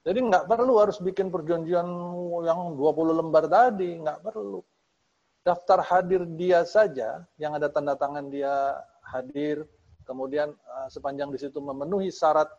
Jadi 0.04 0.18
nggak 0.20 0.44
perlu 0.46 0.84
harus 0.84 1.00
bikin 1.00 1.32
perjanjian 1.32 1.88
yang 2.44 2.60
20 2.76 3.18
lembar 3.24 3.48
tadi, 3.48 3.96
nggak 4.04 4.20
perlu 4.20 4.60
daftar 5.46 5.78
hadir 5.86 6.26
dia 6.34 6.66
saja 6.66 7.22
yang 7.38 7.54
ada 7.54 7.70
tanda 7.70 7.94
tangan 7.94 8.26
dia 8.26 8.82
hadir, 9.06 9.62
kemudian 10.02 10.50
uh, 10.50 10.90
sepanjang 10.90 11.30
di 11.30 11.38
situ 11.38 11.62
memenuhi 11.62 12.10
syarat 12.10 12.50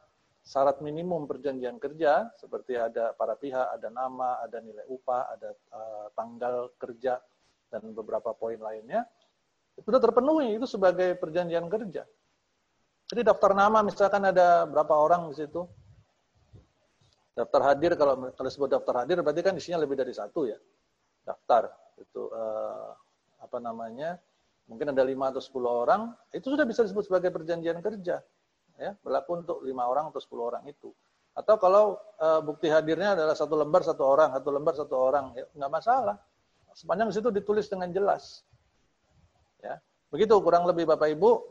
syarat 0.48 0.80
minimum 0.80 1.28
perjanjian 1.28 1.76
kerja 1.76 2.32
seperti 2.40 2.80
ada 2.80 3.12
para 3.12 3.36
pihak, 3.36 3.76
ada 3.76 3.92
nama, 3.92 4.40
ada 4.40 4.64
nilai 4.64 4.88
upah, 4.88 5.36
ada 5.36 5.52
uh, 5.76 6.08
tanggal 6.16 6.72
kerja 6.80 7.20
dan 7.68 7.92
beberapa 7.92 8.32
poin 8.32 8.56
lainnya 8.56 9.04
sudah 9.84 10.00
terpenuhi 10.00 10.56
itu 10.56 10.64
sebagai 10.64 11.20
perjanjian 11.20 11.68
kerja. 11.68 12.08
Jadi 13.12 13.22
daftar 13.24 13.52
nama 13.52 13.84
misalkan 13.84 14.24
ada 14.24 14.64
berapa 14.64 14.96
orang 14.96 15.28
di 15.32 15.36
situ. 15.36 15.68
Daftar 17.36 17.76
hadir 17.76 17.94
kalau 17.94 18.34
kalau 18.34 18.50
sebut 18.50 18.72
daftar 18.72 19.06
hadir 19.06 19.22
berarti 19.22 19.44
kan 19.46 19.54
isinya 19.54 19.84
lebih 19.84 20.00
dari 20.00 20.16
satu 20.16 20.50
ya. 20.50 20.58
Daftar 21.22 21.70
itu 22.00 22.30
uh, 22.32 22.94
apa 23.42 23.58
namanya? 23.60 24.22
Mungkin 24.68 24.92
ada 24.92 25.04
lima 25.04 25.32
atau 25.32 25.40
sepuluh 25.40 25.88
orang, 25.88 26.12
itu 26.36 26.52
sudah 26.52 26.68
bisa 26.68 26.84
disebut 26.84 27.08
sebagai 27.08 27.32
perjanjian 27.32 27.80
kerja 27.80 28.20
ya 28.78 28.94
berlaku 29.02 29.42
untuk 29.42 29.58
lima 29.66 29.90
orang 29.90 30.14
atau 30.14 30.22
sepuluh 30.22 30.54
orang 30.54 30.64
itu. 30.70 30.94
Atau 31.38 31.58
kalau 31.62 31.98
e, 32.18 32.28
bukti 32.42 32.70
hadirnya 32.70 33.14
adalah 33.14 33.38
satu 33.38 33.54
lembar 33.58 33.86
satu 33.86 34.02
orang, 34.06 34.34
satu 34.34 34.50
lembar 34.50 34.74
satu 34.74 34.96
orang, 34.98 35.26
ya, 35.38 35.46
nggak 35.54 35.72
masalah. 35.74 36.18
Sepanjang 36.74 37.10
situ 37.14 37.30
ditulis 37.30 37.70
dengan 37.70 37.90
jelas. 37.94 38.46
Ya, 39.62 39.82
begitu 40.14 40.34
kurang 40.42 40.66
lebih 40.70 40.86
Bapak 40.86 41.14
Ibu 41.14 41.42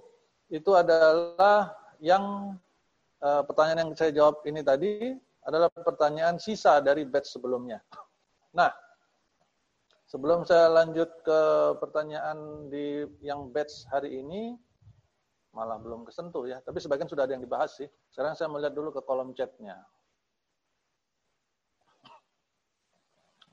itu 0.51 0.71
adalah 0.75 1.75
yang 2.03 2.55
e, 3.23 3.29
pertanyaan 3.47 3.87
yang 3.87 3.91
saya 3.95 4.11
jawab 4.15 4.43
ini 4.47 4.63
tadi 4.63 5.15
adalah 5.47 5.71
pertanyaan 5.71 6.39
sisa 6.43 6.83
dari 6.83 7.07
batch 7.07 7.39
sebelumnya. 7.39 7.79
Nah, 8.55 8.71
sebelum 10.07 10.47
saya 10.47 10.71
lanjut 10.71 11.11
ke 11.27 11.41
pertanyaan 11.83 12.71
di 12.71 13.07
yang 13.23 13.51
batch 13.51 13.91
hari 13.91 14.23
ini, 14.23 14.55
malah 15.51 15.81
belum 15.83 16.07
kesentuh 16.07 16.47
ya. 16.47 16.63
Tapi 16.63 16.79
sebagian 16.79 17.11
sudah 17.11 17.27
ada 17.27 17.35
yang 17.35 17.45
dibahas 17.45 17.75
sih. 17.75 17.89
Sekarang 18.13 18.39
saya 18.39 18.49
melihat 18.53 18.77
dulu 18.77 18.95
ke 18.95 19.03
kolom 19.03 19.35
chatnya. 19.35 19.83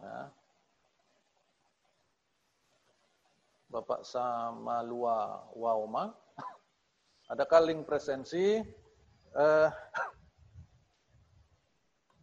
Ya. 0.03 0.29
Bapak 3.73 4.05
Samalua 4.05 5.49
Wauma. 5.57 6.13
Adakah 7.31 7.65
link 7.65 7.89
presensi? 7.89 8.61
Eh, 9.33 9.69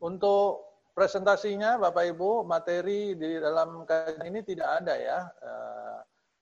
untuk 0.08 0.69
presentasinya 0.92 1.80
Bapak 1.80 2.04
Ibu, 2.12 2.44
materi 2.44 3.14
di 3.14 3.38
dalam 3.38 3.86
kajian 3.88 4.26
ini 4.26 4.40
tidak 4.42 4.68
ada 4.82 4.94
ya. 4.96 5.20
Eh, 5.40 5.98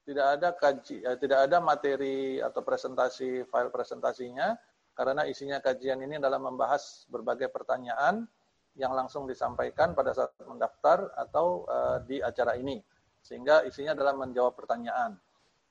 tidak 0.09 0.25
ada 0.25 0.49
kaji, 0.57 1.05
ya, 1.05 1.13
tidak 1.21 1.39
ada 1.45 1.61
materi 1.61 2.41
atau 2.41 2.65
presentasi 2.65 3.45
file 3.45 3.69
presentasinya 3.69 4.57
karena 4.97 5.21
isinya 5.29 5.61
kajian 5.61 6.01
ini 6.01 6.17
adalah 6.17 6.41
membahas 6.41 7.05
berbagai 7.13 7.53
pertanyaan 7.53 8.25
yang 8.73 8.89
langsung 8.97 9.29
disampaikan 9.29 9.93
pada 9.93 10.17
saat 10.17 10.33
mendaftar 10.41 11.13
atau 11.13 11.61
uh, 11.69 12.01
di 12.09 12.25
acara 12.25 12.57
ini 12.57 12.81
sehingga 13.21 13.61
isinya 13.69 13.93
adalah 13.93 14.17
menjawab 14.17 14.57
pertanyaan. 14.57 15.13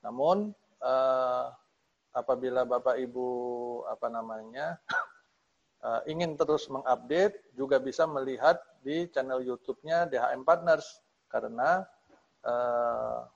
Namun 0.07 0.55
apabila 2.15 2.63
Bapak 2.63 2.95
Ibu 2.95 3.27
apa 3.91 4.07
namanya 4.07 4.79
uh, 5.83 6.01
ingin 6.07 6.35
terus 6.35 6.67
mengupdate 6.67 7.39
juga 7.55 7.79
bisa 7.79 8.07
melihat 8.07 8.59
di 8.83 9.07
channel 9.11 9.43
YouTube-nya 9.43 10.07
DHM 10.07 10.43
Partners 10.47 11.03
karena 11.27 11.83
uh, 12.43 13.27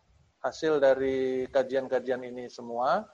hasil 0.44 0.84
dari 0.84 1.48
kajian-kajian 1.48 2.20
ini 2.28 2.52
semua, 2.52 3.08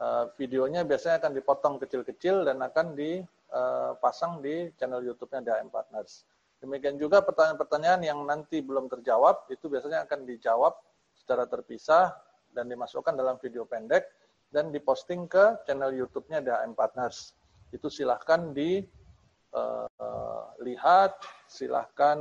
uh, 0.00 0.24
videonya 0.40 0.88
biasanya 0.88 1.20
akan 1.20 1.32
dipotong 1.36 1.74
kecil-kecil 1.84 2.48
dan 2.48 2.64
akan 2.64 2.96
dipasang 2.96 4.40
di 4.40 4.72
channel 4.80 5.04
YouTube-nya 5.04 5.44
DAM 5.44 5.68
Partners. 5.68 6.24
Demikian 6.64 6.96
juga 6.96 7.20
pertanyaan-pertanyaan 7.20 8.00
yang 8.06 8.22
nanti 8.24 8.62
belum 8.62 8.86
terjawab, 8.88 9.50
itu 9.50 9.66
biasanya 9.68 10.06
akan 10.08 10.24
dijawab 10.24 10.72
secara 11.12 11.44
terpisah 11.44 12.14
dan 12.54 12.70
dimasukkan 12.70 13.18
dalam 13.18 13.36
video 13.42 13.68
pendek 13.68 14.08
dan 14.48 14.72
diposting 14.72 15.28
ke 15.28 15.60
channel 15.68 15.92
YouTube-nya 15.92 16.40
DAM 16.40 16.72
Partners. 16.72 17.36
Itu 17.72 17.88
silahkan 17.88 18.52
dilihat, 18.52 18.84
uh, 21.16 21.24
silahkan 21.48 22.18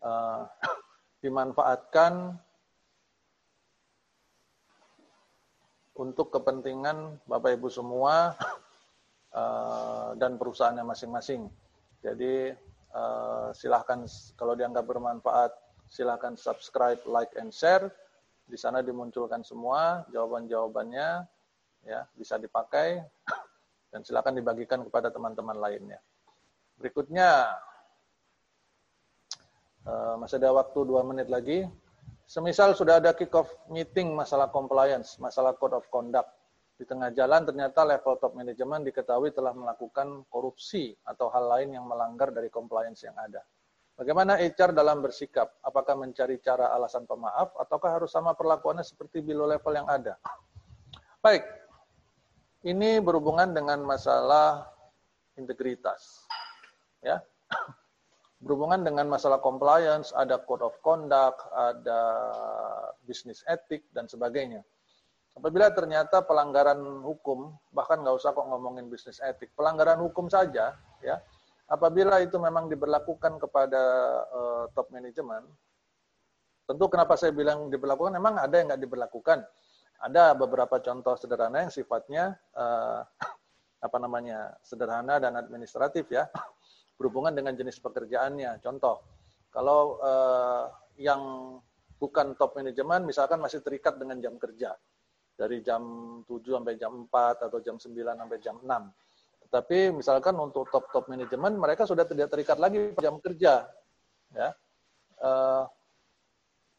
uh, 0.00 0.48
dimanfaatkan 1.20 2.32
untuk 6.00 6.32
kepentingan 6.32 7.20
Bapak 7.28 7.60
Ibu 7.60 7.68
semua 7.68 8.32
uh, 9.36 10.16
dan 10.16 10.40
perusahaannya 10.40 10.88
masing-masing. 10.88 11.46
Jadi 12.00 12.54
silahkan 13.52 14.08
kalau 14.34 14.56
dianggap 14.56 14.88
bermanfaat, 14.88 15.52
silahkan 15.86 16.34
subscribe, 16.34 16.98
like, 17.06 17.30
and 17.36 17.52
share. 17.52 17.92
Di 18.48 18.56
sana 18.56 18.80
dimunculkan 18.80 19.44
semua 19.44 20.08
jawaban-jawabannya, 20.08 21.28
ya 21.84 22.00
bisa 22.16 22.40
dipakai 22.40 23.04
dan 23.88 24.04
silahkan 24.04 24.36
dibagikan 24.36 24.84
kepada 24.84 25.08
teman-teman 25.08 25.56
lainnya. 25.56 26.00
Berikutnya, 26.78 27.58
uh, 29.88 30.14
masih 30.20 30.38
ada 30.38 30.54
waktu 30.54 30.78
dua 30.84 31.02
menit 31.02 31.26
lagi. 31.32 31.66
Semisal 32.28 32.76
sudah 32.76 33.00
ada 33.00 33.16
kick-off 33.16 33.48
meeting 33.72 34.12
masalah 34.12 34.52
compliance, 34.52 35.16
masalah 35.16 35.56
code 35.56 35.74
of 35.74 35.88
conduct. 35.88 36.28
Di 36.78 36.86
tengah 36.86 37.10
jalan 37.10 37.42
ternyata 37.42 37.82
level 37.82 38.20
top 38.22 38.38
management 38.38 38.86
diketahui 38.86 39.34
telah 39.34 39.50
melakukan 39.50 40.22
korupsi 40.30 40.94
atau 41.02 41.26
hal 41.32 41.50
lain 41.50 41.74
yang 41.74 41.88
melanggar 41.88 42.30
dari 42.30 42.46
compliance 42.52 43.02
yang 43.02 43.18
ada. 43.18 43.42
Bagaimana 43.98 44.38
HR 44.38 44.78
dalam 44.78 45.02
bersikap? 45.02 45.58
Apakah 45.58 45.98
mencari 45.98 46.38
cara 46.38 46.70
alasan 46.70 47.02
pemaaf 47.02 47.50
ataukah 47.58 47.98
harus 47.98 48.14
sama 48.14 48.30
perlakuannya 48.38 48.86
seperti 48.86 49.26
below 49.26 49.50
level 49.50 49.74
yang 49.74 49.90
ada? 49.90 50.14
Baik, 51.18 51.42
ini 52.68 53.00
berhubungan 53.00 53.56
dengan 53.56 53.80
masalah 53.80 54.68
integritas. 55.40 56.28
Ya, 57.00 57.24
berhubungan 58.44 58.84
dengan 58.84 59.08
masalah 59.08 59.40
compliance, 59.40 60.12
ada 60.12 60.36
code 60.44 60.60
of 60.60 60.76
conduct, 60.84 61.40
ada 61.56 62.00
business 63.08 63.40
ethic, 63.48 63.88
dan 63.96 64.04
sebagainya. 64.04 64.60
Apabila 65.38 65.70
ternyata 65.70 66.20
pelanggaran 66.26 66.82
hukum, 67.06 67.54
bahkan 67.70 68.02
nggak 68.02 68.16
usah 68.18 68.34
kok 68.34 68.50
ngomongin 68.50 68.90
business 68.90 69.22
ethic, 69.22 69.54
pelanggaran 69.54 70.02
hukum 70.02 70.26
saja, 70.26 70.74
ya, 71.00 71.16
apabila 71.70 72.18
itu 72.20 72.36
memang 72.42 72.66
diberlakukan 72.66 73.38
kepada 73.38 73.82
uh, 74.28 74.64
top 74.74 74.90
management, 74.90 75.46
tentu 76.66 76.84
kenapa 76.90 77.14
saya 77.14 77.30
bilang 77.30 77.70
diberlakukan, 77.70 78.18
memang 78.18 78.34
ada 78.42 78.54
yang 78.58 78.74
nggak 78.74 78.82
diberlakukan. 78.82 79.46
Ada 79.98 80.38
beberapa 80.38 80.78
contoh 80.78 81.18
sederhana 81.18 81.66
yang 81.66 81.72
sifatnya 81.74 82.38
uh, 82.54 83.02
apa 83.78 83.96
namanya 83.98 84.54
sederhana 84.62 85.18
dan 85.18 85.34
administratif 85.34 86.06
ya 86.10 86.30
berhubungan 86.98 87.34
dengan 87.34 87.54
jenis 87.54 87.82
pekerjaannya. 87.82 88.62
Contoh, 88.62 89.02
kalau 89.50 89.98
uh, 90.02 90.70
yang 90.98 91.22
bukan 91.98 92.34
top 92.38 92.58
manajemen 92.58 93.06
misalkan 93.06 93.42
masih 93.42 93.58
terikat 93.62 93.98
dengan 93.98 94.22
jam 94.22 94.38
kerja 94.38 94.74
dari 95.38 95.62
jam 95.62 95.82
7 96.26 96.34
sampai 96.42 96.74
jam 96.74 97.06
4 97.06 97.46
atau 97.46 97.58
jam 97.62 97.78
9 97.78 97.94
sampai 97.94 98.38
jam 98.42 98.58
6. 98.58 98.66
Tetapi 99.48 99.78
misalkan 99.94 100.34
untuk 100.34 100.66
top-top 100.68 101.06
manajemen 101.06 101.54
mereka 101.54 101.86
sudah 101.86 102.02
tidak 102.02 102.34
terikat 102.34 102.58
lagi 102.58 102.90
jam 102.98 103.22
kerja. 103.22 103.70
Ya. 104.34 104.50
Uh, 105.22 105.64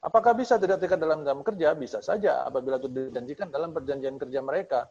apakah 0.04 0.36
bisa 0.36 0.56
tidak 0.56 0.80
terikat 0.80 1.00
dalam 1.00 1.24
jam 1.24 1.40
kerja? 1.44 1.76
Bisa 1.76 2.00
saja 2.00 2.48
apabila 2.48 2.80
itu 2.80 2.90
dijanjikan 2.92 3.52
dalam 3.52 3.76
perjanjian 3.76 4.16
kerja 4.16 4.40
mereka. 4.44 4.88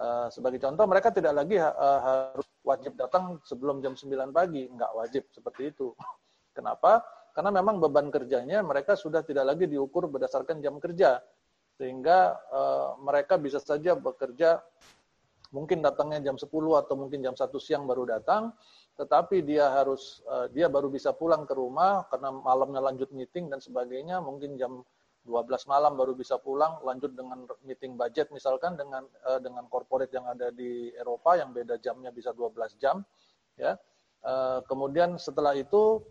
Uh, 0.00 0.32
sebagai 0.32 0.56
contoh, 0.64 0.88
mereka 0.88 1.12
tidak 1.12 1.36
lagi 1.36 1.60
uh, 1.60 2.00
harus 2.00 2.48
wajib 2.64 2.96
datang 2.96 3.36
sebelum 3.44 3.84
jam 3.84 3.92
9 3.92 4.32
pagi. 4.32 4.64
Enggak 4.64 4.92
wajib 4.96 5.22
seperti 5.28 5.76
itu. 5.76 5.92
Kenapa? 6.56 7.04
Karena 7.36 7.54
memang 7.54 7.78
beban 7.78 8.10
kerjanya 8.10 8.64
mereka 8.64 8.98
sudah 8.98 9.22
tidak 9.22 9.46
lagi 9.46 9.68
diukur 9.68 10.08
berdasarkan 10.08 10.58
jam 10.64 10.80
kerja. 10.80 11.20
Sehingga 11.76 12.36
uh, 12.48 12.96
mereka 13.00 13.36
bisa 13.36 13.60
saja 13.60 13.96
bekerja 13.96 14.60
mungkin 15.50 15.82
datangnya 15.82 16.22
jam 16.30 16.36
10 16.38 16.46
atau 16.50 16.94
mungkin 16.94 17.20
jam 17.22 17.34
1 17.34 17.50
siang 17.58 17.84
baru 17.86 18.06
datang, 18.06 18.54
tetapi 18.94 19.42
dia 19.42 19.70
harus 19.70 20.22
uh, 20.30 20.46
dia 20.50 20.70
baru 20.70 20.90
bisa 20.90 21.10
pulang 21.10 21.46
ke 21.46 21.54
rumah 21.54 22.06
karena 22.06 22.30
malamnya 22.30 22.80
lanjut 22.82 23.10
meeting 23.10 23.50
dan 23.50 23.58
sebagainya, 23.58 24.22
mungkin 24.22 24.54
jam 24.54 24.82
12 25.26 25.68
malam 25.68 26.00
baru 26.00 26.16
bisa 26.16 26.40
pulang, 26.40 26.80
lanjut 26.80 27.12
dengan 27.12 27.44
meeting 27.66 27.98
budget 27.98 28.32
misalkan 28.32 28.78
dengan 28.78 29.04
uh, 29.26 29.36
dengan 29.42 29.66
corporate 29.68 30.14
yang 30.14 30.24
ada 30.30 30.48
di 30.54 30.94
Eropa 30.96 31.36
yang 31.36 31.52
beda 31.52 31.76
jamnya 31.82 32.14
bisa 32.14 32.30
12 32.32 32.80
jam, 32.80 33.02
ya. 33.58 33.74
Uh, 34.20 34.60
kemudian 34.68 35.16
setelah 35.16 35.56
itu 35.56 36.04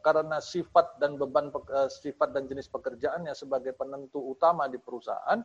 karena 0.00 0.40
sifat 0.40 0.96
dan 0.98 1.20
beban 1.20 1.52
sifat 1.86 2.32
dan 2.34 2.48
jenis 2.50 2.66
pekerjaannya 2.66 3.30
sebagai 3.36 3.76
penentu 3.76 4.18
utama 4.18 4.66
di 4.66 4.80
perusahaan, 4.80 5.38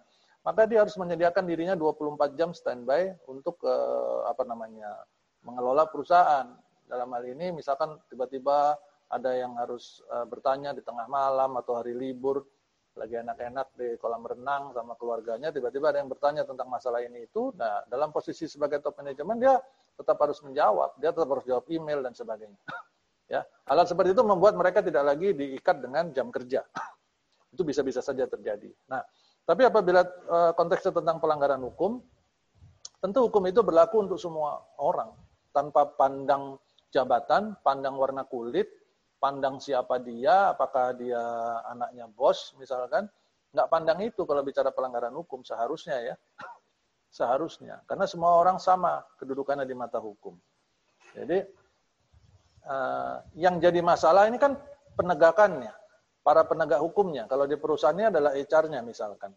maka 0.48 0.64
dia 0.64 0.80
harus 0.80 0.96
menyediakan 0.96 1.44
dirinya 1.44 1.76
24 1.76 2.40
jam 2.40 2.56
standby 2.56 3.12
untuk 3.28 3.60
uh, 3.68 4.24
apa 4.32 4.48
namanya 4.48 5.04
mengelola 5.44 5.92
perusahaan. 5.92 6.48
Dalam 6.88 7.12
hal 7.12 7.24
ini 7.28 7.52
misalkan 7.52 8.00
tiba-tiba 8.08 8.80
ada 9.12 9.32
yang 9.36 9.60
harus 9.60 10.00
uh, 10.08 10.24
bertanya 10.24 10.72
di 10.72 10.80
tengah 10.88 11.04
malam 11.12 11.60
atau 11.60 11.84
hari 11.84 11.92
libur, 11.92 12.48
lagi 12.96 13.20
enak-enak 13.20 13.76
di 13.76 14.00
kolam 14.00 14.24
renang 14.24 14.72
sama 14.72 14.96
keluarganya, 14.96 15.52
tiba-tiba 15.52 15.92
ada 15.92 16.00
yang 16.00 16.08
bertanya 16.08 16.48
tentang 16.48 16.72
masalah 16.72 17.04
ini 17.04 17.28
itu. 17.28 17.52
Nah, 17.60 17.84
dalam 17.92 18.16
posisi 18.16 18.48
sebagai 18.48 18.80
top 18.80 19.04
manajemen 19.04 19.44
dia 19.44 19.60
tetap 20.00 20.16
harus 20.16 20.40
menjawab, 20.48 20.96
dia 20.96 21.12
tetap 21.12 21.28
harus 21.28 21.44
jawab 21.44 21.68
email 21.68 22.00
dan 22.00 22.16
sebagainya. 22.16 22.56
ya, 23.36 23.44
hal 23.44 23.84
seperti 23.84 24.16
itu 24.16 24.24
membuat 24.24 24.56
mereka 24.56 24.80
tidak 24.80 25.04
lagi 25.12 25.36
diikat 25.36 25.84
dengan 25.84 26.08
jam 26.16 26.32
kerja. 26.32 26.64
itu 27.54 27.68
bisa-bisa 27.68 28.00
saja 28.00 28.24
terjadi. 28.32 28.72
Nah, 28.88 29.04
tapi 29.48 29.64
apabila 29.64 30.04
uh, 30.28 30.52
konteksnya 30.60 30.92
tentang 30.92 31.24
pelanggaran 31.24 31.64
hukum, 31.64 32.04
tentu 33.00 33.32
hukum 33.32 33.48
itu 33.48 33.64
berlaku 33.64 34.04
untuk 34.04 34.20
semua 34.20 34.60
orang. 34.76 35.16
Tanpa 35.56 35.88
pandang 35.88 36.60
jabatan, 36.92 37.56
pandang 37.64 37.96
warna 37.96 38.28
kulit, 38.28 38.68
pandang 39.24 39.64
siapa 39.64 40.04
dia, 40.04 40.52
apakah 40.52 40.92
dia 41.00 41.24
anaknya 41.64 42.12
bos 42.12 42.60
misalkan, 42.60 43.08
nggak 43.56 43.72
pandang 43.72 44.04
itu 44.04 44.28
kalau 44.28 44.44
bicara 44.44 44.68
pelanggaran 44.76 45.16
hukum 45.16 45.40
seharusnya 45.48 45.96
ya, 46.12 46.16
seharusnya. 47.18 47.80
Karena 47.88 48.04
semua 48.04 48.36
orang 48.44 48.60
sama 48.60 49.00
kedudukannya 49.16 49.64
di 49.64 49.76
mata 49.80 50.04
hukum. 50.04 50.36
Jadi 51.16 51.40
uh, 52.68 53.24
yang 53.40 53.64
jadi 53.64 53.80
masalah 53.80 54.28
ini 54.28 54.36
kan 54.36 54.60
penegakannya 55.00 55.72
para 56.28 56.44
penegak 56.44 56.84
hukumnya. 56.84 57.24
Kalau 57.32 57.48
di 57.48 57.56
perusahaannya 57.56 58.12
adalah 58.12 58.32
HR-nya 58.36 58.84
misalkan, 58.84 59.32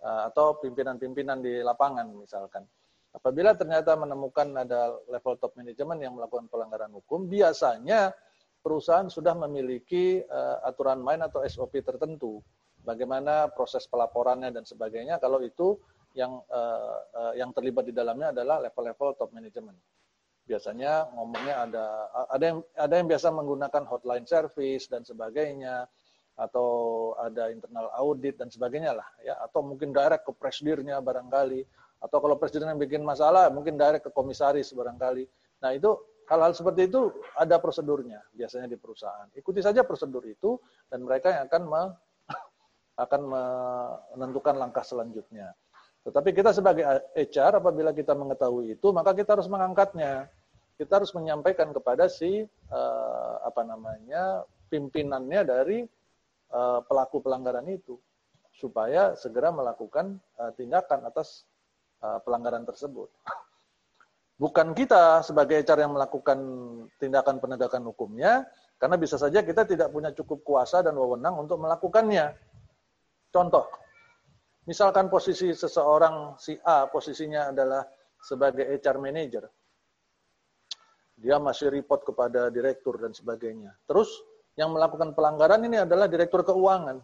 eh, 0.00 0.22
atau 0.32 0.56
pimpinan-pimpinan 0.56 1.44
di 1.44 1.60
lapangan 1.60 2.08
misalkan. 2.16 2.64
Apabila 3.12 3.52
ternyata 3.52 3.92
menemukan 4.00 4.48
ada 4.56 4.96
level 5.12 5.36
top 5.36 5.52
manajemen 5.60 6.00
yang 6.00 6.16
melakukan 6.16 6.48
pelanggaran 6.48 6.88
hukum, 6.96 7.28
biasanya 7.28 8.16
perusahaan 8.64 9.12
sudah 9.12 9.36
memiliki 9.36 10.24
eh, 10.24 10.56
aturan 10.64 11.04
main 11.04 11.20
atau 11.20 11.44
SOP 11.44 11.84
tertentu. 11.84 12.40
Bagaimana 12.80 13.52
proses 13.52 13.84
pelaporannya 13.84 14.48
dan 14.48 14.64
sebagainya. 14.64 15.20
Kalau 15.20 15.44
itu 15.44 15.76
yang 16.16 16.42
uh, 16.50 16.98
yang 17.38 17.54
terlibat 17.54 17.86
di 17.86 17.94
dalamnya 17.94 18.34
adalah 18.34 18.58
level-level 18.66 19.14
top 19.14 19.30
manajemen. 19.30 19.76
Biasanya 20.42 21.12
ngomongnya 21.14 21.68
ada 21.68 21.84
ada 22.26 22.44
yang 22.48 22.58
ada 22.74 22.94
yang 22.98 23.06
biasa 23.06 23.28
menggunakan 23.30 23.84
hotline 23.86 24.26
service 24.26 24.90
dan 24.90 25.06
sebagainya 25.06 25.86
atau 26.40 26.68
ada 27.20 27.52
internal 27.52 27.92
audit 28.00 28.40
dan 28.40 28.48
sebagainya 28.48 28.96
lah 28.96 29.08
ya. 29.20 29.36
Atau 29.44 29.60
mungkin 29.60 29.92
direct 29.92 30.24
ke 30.24 30.32
presidirnya 30.32 30.96
barangkali. 31.04 31.60
Atau 32.00 32.16
kalau 32.24 32.40
presiden 32.40 32.72
yang 32.72 32.80
bikin 32.80 33.04
masalah 33.04 33.52
mungkin 33.52 33.76
direct 33.76 34.08
ke 34.08 34.10
komisaris 34.10 34.72
barangkali. 34.72 35.28
Nah 35.60 35.70
itu 35.76 36.00
hal-hal 36.32 36.56
seperti 36.56 36.88
itu 36.88 37.12
ada 37.36 37.60
prosedurnya 37.60 38.24
biasanya 38.32 38.72
di 38.72 38.80
perusahaan. 38.80 39.28
Ikuti 39.36 39.60
saja 39.60 39.84
prosedur 39.84 40.24
itu 40.24 40.56
dan 40.88 41.04
mereka 41.04 41.28
yang 41.28 41.44
akan 41.44 41.62
me, 41.68 41.82
akan 43.04 43.20
menentukan 44.16 44.56
langkah 44.56 44.86
selanjutnya. 44.86 45.52
Tetapi 46.00 46.32
kita 46.32 46.56
sebagai 46.56 46.88
HR 47.12 47.60
apabila 47.60 47.92
kita 47.92 48.16
mengetahui 48.16 48.80
itu 48.80 48.88
maka 48.96 49.12
kita 49.12 49.36
harus 49.36 49.50
mengangkatnya. 49.52 50.32
Kita 50.80 50.96
harus 50.96 51.12
menyampaikan 51.12 51.76
kepada 51.76 52.08
si 52.08 52.48
uh, 52.72 53.34
apa 53.44 53.60
namanya 53.68 54.48
pimpinannya 54.72 55.44
dari 55.44 55.84
uh, 56.52 56.80
pelaku 56.84 57.22
pelanggaran 57.22 57.66
itu 57.70 57.98
supaya 58.54 59.16
segera 59.16 59.48
melakukan 59.54 60.20
uh, 60.36 60.52
tindakan 60.52 61.06
atas 61.08 61.48
uh, 62.04 62.20
pelanggaran 62.20 62.66
tersebut. 62.66 63.08
Bukan 64.40 64.72
kita 64.72 65.20
sebagai 65.20 65.60
cara 65.68 65.84
yang 65.84 65.92
melakukan 65.92 66.38
tindakan 66.96 67.44
penegakan 67.44 67.84
hukumnya, 67.92 68.48
karena 68.80 68.96
bisa 68.96 69.20
saja 69.20 69.44
kita 69.44 69.68
tidak 69.68 69.92
punya 69.92 70.16
cukup 70.16 70.40
kuasa 70.40 70.80
dan 70.80 70.96
wewenang 70.96 71.36
untuk 71.36 71.60
melakukannya. 71.60 72.32
Contoh, 73.28 73.68
misalkan 74.64 75.12
posisi 75.12 75.52
seseorang 75.52 76.40
si 76.40 76.56
A 76.64 76.88
posisinya 76.88 77.52
adalah 77.52 77.84
sebagai 78.16 78.64
HR 78.64 78.96
manager. 78.96 79.44
Dia 81.20 81.36
masih 81.36 81.68
report 81.68 82.08
kepada 82.08 82.48
direktur 82.48 82.96
dan 82.96 83.12
sebagainya. 83.12 83.76
Terus 83.84 84.08
yang 84.60 84.76
melakukan 84.76 85.16
pelanggaran 85.16 85.64
ini 85.64 85.80
adalah 85.80 86.04
direktur 86.04 86.44
keuangan. 86.44 87.00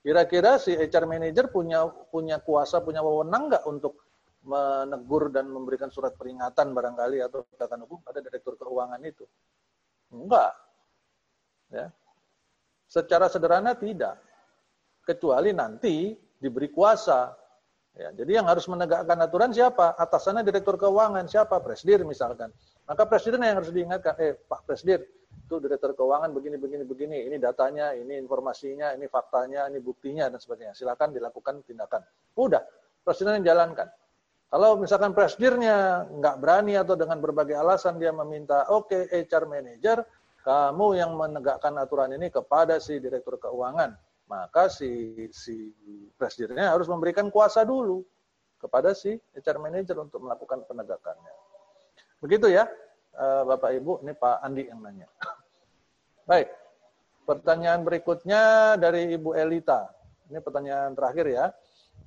Kira-kira 0.00 0.56
si 0.56 0.72
HR 0.72 1.04
manager 1.04 1.52
punya 1.52 1.84
punya 2.08 2.40
kuasa, 2.40 2.80
punya 2.80 3.04
wewenang 3.04 3.52
nggak 3.52 3.68
untuk 3.68 4.00
menegur 4.40 5.28
dan 5.28 5.52
memberikan 5.52 5.92
surat 5.92 6.16
peringatan 6.16 6.72
barangkali 6.72 7.20
atau 7.20 7.44
tindakan 7.52 7.84
hukum 7.84 8.00
pada 8.00 8.24
direktur 8.24 8.56
keuangan 8.56 8.96
itu? 9.04 9.28
Enggak. 10.08 10.56
Ya. 11.68 11.92
Secara 12.88 13.28
sederhana 13.28 13.76
tidak. 13.76 14.16
Kecuali 15.04 15.52
nanti 15.52 16.16
diberi 16.40 16.72
kuasa. 16.72 17.36
Ya, 17.92 18.08
jadi 18.16 18.40
yang 18.40 18.48
harus 18.48 18.64
menegakkan 18.70 19.20
aturan 19.20 19.52
siapa? 19.52 19.92
Atasannya 20.00 20.46
direktur 20.46 20.80
keuangan, 20.80 21.28
siapa? 21.28 21.60
Presdir 21.60 22.08
misalkan. 22.08 22.48
Maka 22.90 23.06
presiden 23.06 23.46
yang 23.46 23.62
harus 23.62 23.70
diingatkan, 23.70 24.18
eh 24.18 24.34
Pak 24.34 24.66
Presdir, 24.66 25.06
itu 25.30 25.62
direktur 25.62 25.94
keuangan 25.94 26.30
begini 26.34 26.58
begini 26.58 26.82
begini 26.86 27.18
ini 27.26 27.38
datanya 27.38 27.90
ini 27.94 28.18
informasinya 28.18 28.94
ini 28.94 29.06
faktanya 29.06 29.70
ini 29.70 29.78
buktinya 29.78 30.26
dan 30.26 30.42
sebagainya. 30.42 30.74
Silakan 30.74 31.14
dilakukan 31.14 31.62
tindakan. 31.62 32.02
Udah 32.34 32.62
presiden 33.06 33.42
yang 33.42 33.54
jalankan. 33.54 33.86
Kalau 34.50 34.78
misalkan 34.78 35.14
presidennya 35.14 36.06
nggak 36.10 36.36
berani 36.42 36.74
atau 36.74 36.98
dengan 36.98 37.22
berbagai 37.22 37.54
alasan 37.54 38.02
dia 38.02 38.10
meminta 38.10 38.66
oke 38.70 38.90
okay, 38.90 39.26
HR 39.26 39.46
manager 39.46 40.02
kamu 40.42 40.98
yang 40.98 41.14
menegakkan 41.14 41.78
aturan 41.78 42.10
ini 42.14 42.30
kepada 42.30 42.82
si 42.82 42.98
direktur 42.98 43.38
keuangan 43.38 43.94
maka 44.26 44.66
si 44.70 45.14
si 45.30 45.74
presidennya 46.18 46.74
harus 46.74 46.86
memberikan 46.90 47.30
kuasa 47.30 47.62
dulu 47.62 48.02
kepada 48.58 48.94
si 48.94 49.18
HR 49.34 49.58
manager 49.62 50.02
untuk 50.02 50.22
melakukan 50.22 50.66
penegakannya 50.66 51.49
begitu 52.20 52.52
ya 52.52 52.68
eh, 53.16 53.42
Bapak 53.44 53.74
Ibu, 53.74 54.04
ini 54.06 54.12
Pak 54.14 54.36
Andi 54.44 54.68
yang 54.68 54.80
nanya. 54.84 55.08
Baik. 56.30 56.48
Pertanyaan 57.26 57.82
berikutnya 57.86 58.74
dari 58.78 59.14
Ibu 59.14 59.34
Elita. 59.38 59.86
Ini 60.30 60.38
pertanyaan 60.42 60.94
terakhir 60.94 61.26
ya. 61.30 61.44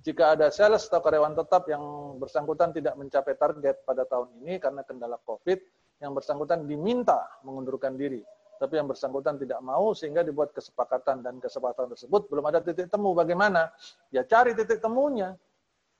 Jika 0.03 0.35
ada 0.35 0.51
sales 0.51 0.83
atau 0.91 0.99
karyawan 0.99 1.31
tetap 1.31 1.63
yang 1.71 2.15
bersangkutan 2.19 2.75
tidak 2.75 2.99
mencapai 2.99 3.39
target 3.39 3.87
pada 3.87 4.03
tahun 4.03 4.35
ini 4.43 4.59
karena 4.59 4.83
kendala 4.83 5.15
COVID, 5.23 5.59
yang 6.03 6.11
bersangkutan 6.11 6.67
diminta 6.67 7.23
mengundurkan 7.47 7.95
diri. 7.95 8.19
Tapi 8.59 8.79
yang 8.79 8.87
bersangkutan 8.87 9.39
tidak 9.39 9.59
mau 9.63 9.95
sehingga 9.95 10.23
dibuat 10.23 10.51
kesepakatan 10.51 11.23
dan 11.23 11.39
kesepakatan 11.39 11.95
tersebut 11.95 12.27
belum 12.27 12.51
ada 12.51 12.59
titik 12.59 12.91
temu. 12.91 13.15
Bagaimana? 13.15 13.71
Ya 14.11 14.27
cari 14.27 14.51
titik 14.55 14.83
temunya. 14.83 15.39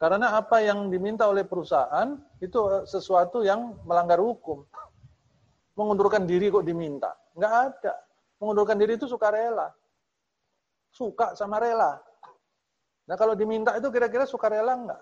Karena 0.03 0.35
apa 0.35 0.59
yang 0.59 0.91
diminta 0.91 1.31
oleh 1.31 1.47
perusahaan 1.47 2.19
itu 2.43 2.83
sesuatu 2.83 3.39
yang 3.39 3.79
melanggar 3.87 4.19
hukum. 4.19 4.67
Mengundurkan 5.79 6.27
diri 6.27 6.51
kok 6.51 6.67
diminta? 6.67 7.15
Enggak 7.31 7.53
ada. 7.71 7.93
Mengundurkan 8.35 8.75
diri 8.75 8.99
itu 8.99 9.07
suka 9.07 9.31
rela. 9.31 9.71
Suka 10.91 11.39
sama 11.39 11.55
rela. 11.55 12.03
Nah 13.07 13.15
kalau 13.15 13.31
diminta 13.31 13.79
itu 13.79 13.87
kira-kira 13.95 14.27
suka 14.27 14.51
rela 14.51 14.75
enggak? 14.75 15.01